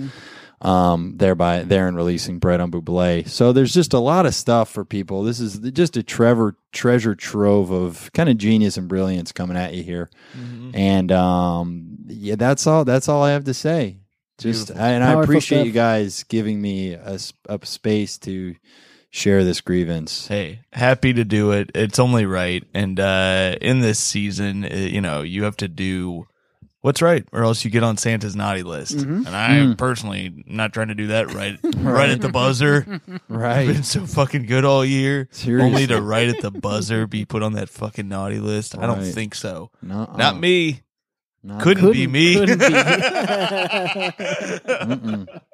[0.60, 3.28] Um, thereby, there and releasing Bread on Buble.
[3.28, 5.24] So there's just a lot of stuff for people.
[5.24, 9.74] This is just a Trevor treasure trove of kind of genius and brilliance coming at
[9.74, 10.08] you here.
[10.74, 12.84] And um, yeah, that's all.
[12.84, 13.96] That's all I have to say.
[14.38, 15.66] Just I, and I appreciate stuff.
[15.66, 18.54] you guys giving me a space to
[19.12, 20.26] share this grievance.
[20.26, 21.70] Hey, happy to do it.
[21.74, 22.64] It's only right.
[22.74, 26.26] And uh, in this season, uh, you know, you have to do
[26.80, 28.96] what's right, or else you get on Santa's naughty list.
[28.96, 29.26] Mm-hmm.
[29.26, 33.00] And I'm personally not trying to do that right, right at the buzzer.
[33.28, 33.66] Right.
[33.68, 35.28] Been so fucking good all year.
[35.30, 35.66] Seriously.
[35.70, 38.76] Only to right at the buzzer be put on that fucking naughty list.
[38.76, 39.70] I don't think so.
[39.80, 40.16] Nuh-uh.
[40.16, 40.82] Not me.
[41.42, 42.34] Not Couldn't, be Couldn't- me.
[42.36, 42.58] couldn't
[45.26, 45.32] be.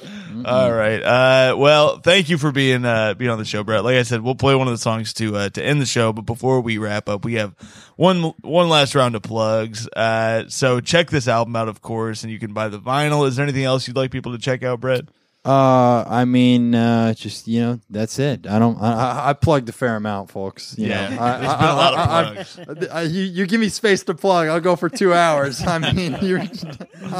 [0.00, 0.46] Mm-mm.
[0.46, 1.02] All right.
[1.02, 3.84] Uh, well, thank you for being uh, being on the show, Brett.
[3.84, 6.12] Like I said, we'll play one of the songs to uh, to end the show.
[6.12, 7.54] But before we wrap up, we have
[7.96, 9.88] one one last round of plugs.
[9.88, 13.26] Uh, so check this album out, of course, and you can buy the vinyl.
[13.26, 15.04] Is there anything else you'd like people to check out, Brett?
[15.42, 18.46] Uh, I mean, uh, just you know, that's it.
[18.46, 18.76] I don't.
[18.78, 20.74] I, I, I plugged a fair amount, folks.
[20.76, 21.08] You Yeah.
[21.08, 22.34] know, I, There's I, been a lot of I- I-
[22.74, 22.88] plugs.
[22.88, 24.48] I- you, you give me space to plug.
[24.48, 25.66] I'll go for two hours.
[25.66, 26.40] I mean, you're.
[26.40, 26.46] how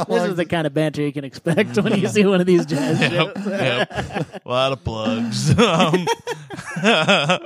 [0.03, 2.45] this long- is the kind of banter you can expect when you see one of
[2.45, 3.11] these jazz shows.
[3.11, 4.41] Yep, yep.
[4.45, 5.49] A lot of plugs.
[5.57, 6.07] um,
[6.77, 7.39] uh,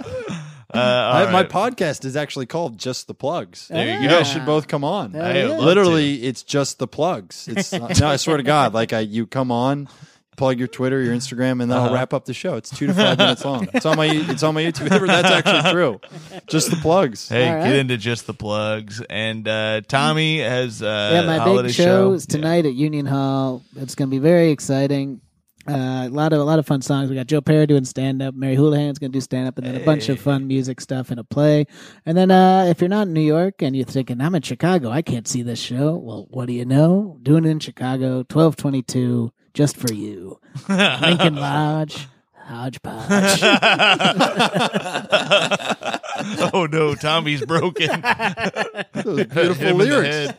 [0.73, 1.49] all I- My right.
[1.49, 4.17] podcast is actually called "Just the Plugs." There you You go.
[4.17, 5.13] guys should both come on.
[5.13, 5.43] Hell I yeah.
[5.47, 7.47] would love Literally, it's just the plugs.
[7.47, 9.87] It's no, I swear to God, like I, you come on,
[10.35, 11.87] plug your Twitter, your Instagram, and then Uh-huh.
[11.87, 12.55] I'll wrap up the show.
[12.55, 13.67] It's two to five minutes long.
[13.73, 14.89] It's on my, it's on my YouTube.
[14.89, 15.99] That's actually true.
[16.47, 17.29] Just the plugs.
[17.29, 19.01] Hey, All get into just the plugs.
[19.09, 23.63] And uh, Tommy has uh, yeah, my holiday big show is tonight at Union Hall.
[23.75, 25.21] It's going to be very exciting.
[25.67, 27.09] Uh, a lot of a lot of fun songs.
[27.09, 28.35] We got Joe Pera doing stand up.
[28.35, 31.09] Mary Houlihan's going to do stand up, and then a bunch of fun music stuff
[31.09, 31.65] and a play.
[32.05, 34.91] And then uh, if you're not in New York and you're thinking I'm in Chicago,
[34.91, 35.95] I can't see this show.
[35.95, 37.17] Well, what do you know?
[37.23, 40.39] Doing it in Chicago, twelve twenty two, just for you.
[40.69, 43.41] Lincoln Lodge, Hodgepodge.
[46.53, 47.89] oh no, Tommy's broken.
[48.93, 50.33] Those beautiful Him in lyrics.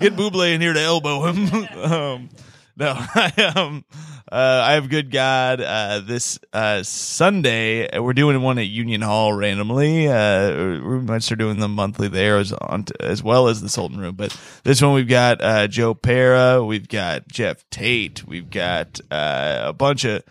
[0.00, 1.68] Get Buble in here to elbow him.
[1.78, 2.28] um,
[2.76, 3.84] no, I um,
[4.30, 5.60] uh, I have good God.
[5.60, 10.08] Uh, this uh, Sunday we're doing one at Union Hall randomly.
[10.08, 13.98] Uh, we might start doing them monthly there as on as well as the Sultan
[13.98, 14.16] Room.
[14.16, 19.62] But this one we've got uh, Joe Pera, we've got Jeff Tate, we've got uh,
[19.66, 20.22] a bunch of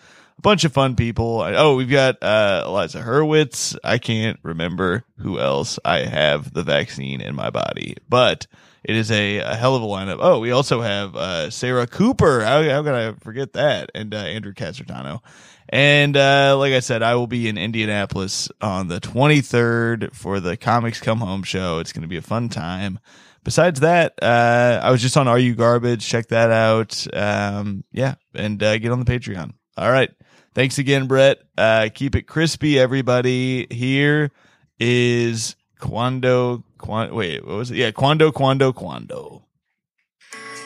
[0.44, 1.42] bunch of fun people.
[1.42, 3.76] Oh, we've got uh, Eliza Hurwitz.
[3.84, 5.80] I can't remember who else.
[5.84, 8.46] I have the vaccine in my body, but
[8.84, 10.18] it is a, a hell of a lineup.
[10.20, 12.42] Oh, we also have uh, Sarah Cooper.
[12.42, 13.90] How, how could I forget that?
[13.96, 15.22] And uh, Andrew Casertano.
[15.70, 20.58] And uh, like I said, I will be in Indianapolis on the 23rd for the
[20.58, 21.80] Comics Come Home show.
[21.80, 23.00] It's going to be a fun time.
[23.46, 26.06] Besides that, uh, I was just on Are You Garbage?
[26.06, 27.08] Check that out.
[27.14, 29.54] Um, yeah, and uh, get on the Patreon.
[29.78, 30.12] All right.
[30.54, 31.40] Thanks again, Brett.
[31.58, 33.66] Uh, keep it crispy, everybody.
[33.72, 34.32] Here
[34.80, 36.64] is Quando.
[36.78, 37.78] Quan, wait, what was it?
[37.78, 39.44] Yeah, Quando, Quando, Quando.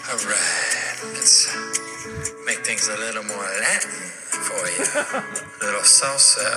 [0.09, 1.47] All right, let's
[2.45, 3.91] make things a little more Latin
[4.29, 4.83] for you.
[5.61, 6.47] A little salsa.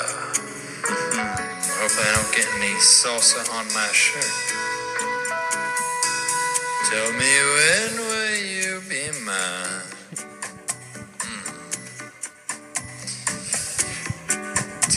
[0.82, 1.38] Mhm,
[1.80, 4.24] hopefully I don't get any salsa on my shirt.
[6.90, 9.79] Tell me when will you be mine?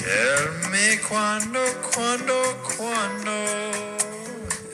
[0.04, 3.38] Tell me cuando, cuando, cuando.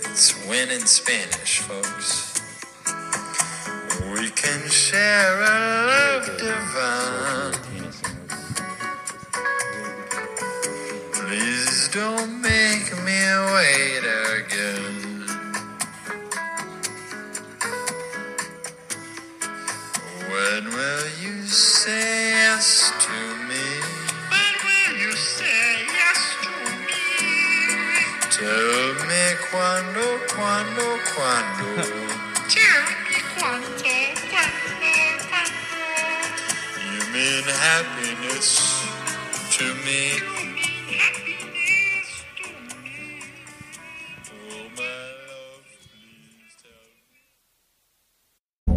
[0.10, 2.34] It's when in Spanish, folks.
[4.12, 7.54] We can share a love divine.
[11.14, 13.22] Please don't make me
[13.54, 15.26] wait again.
[20.32, 23.49] When will you say yes to me?
[28.42, 28.48] Me?
[28.48, 31.84] Tell me cuando, cuando, cuando.
[32.50, 33.70] Tell me cuando,
[34.30, 35.60] cuando, cuando.
[36.86, 38.50] You mean happiness
[39.58, 40.39] to me?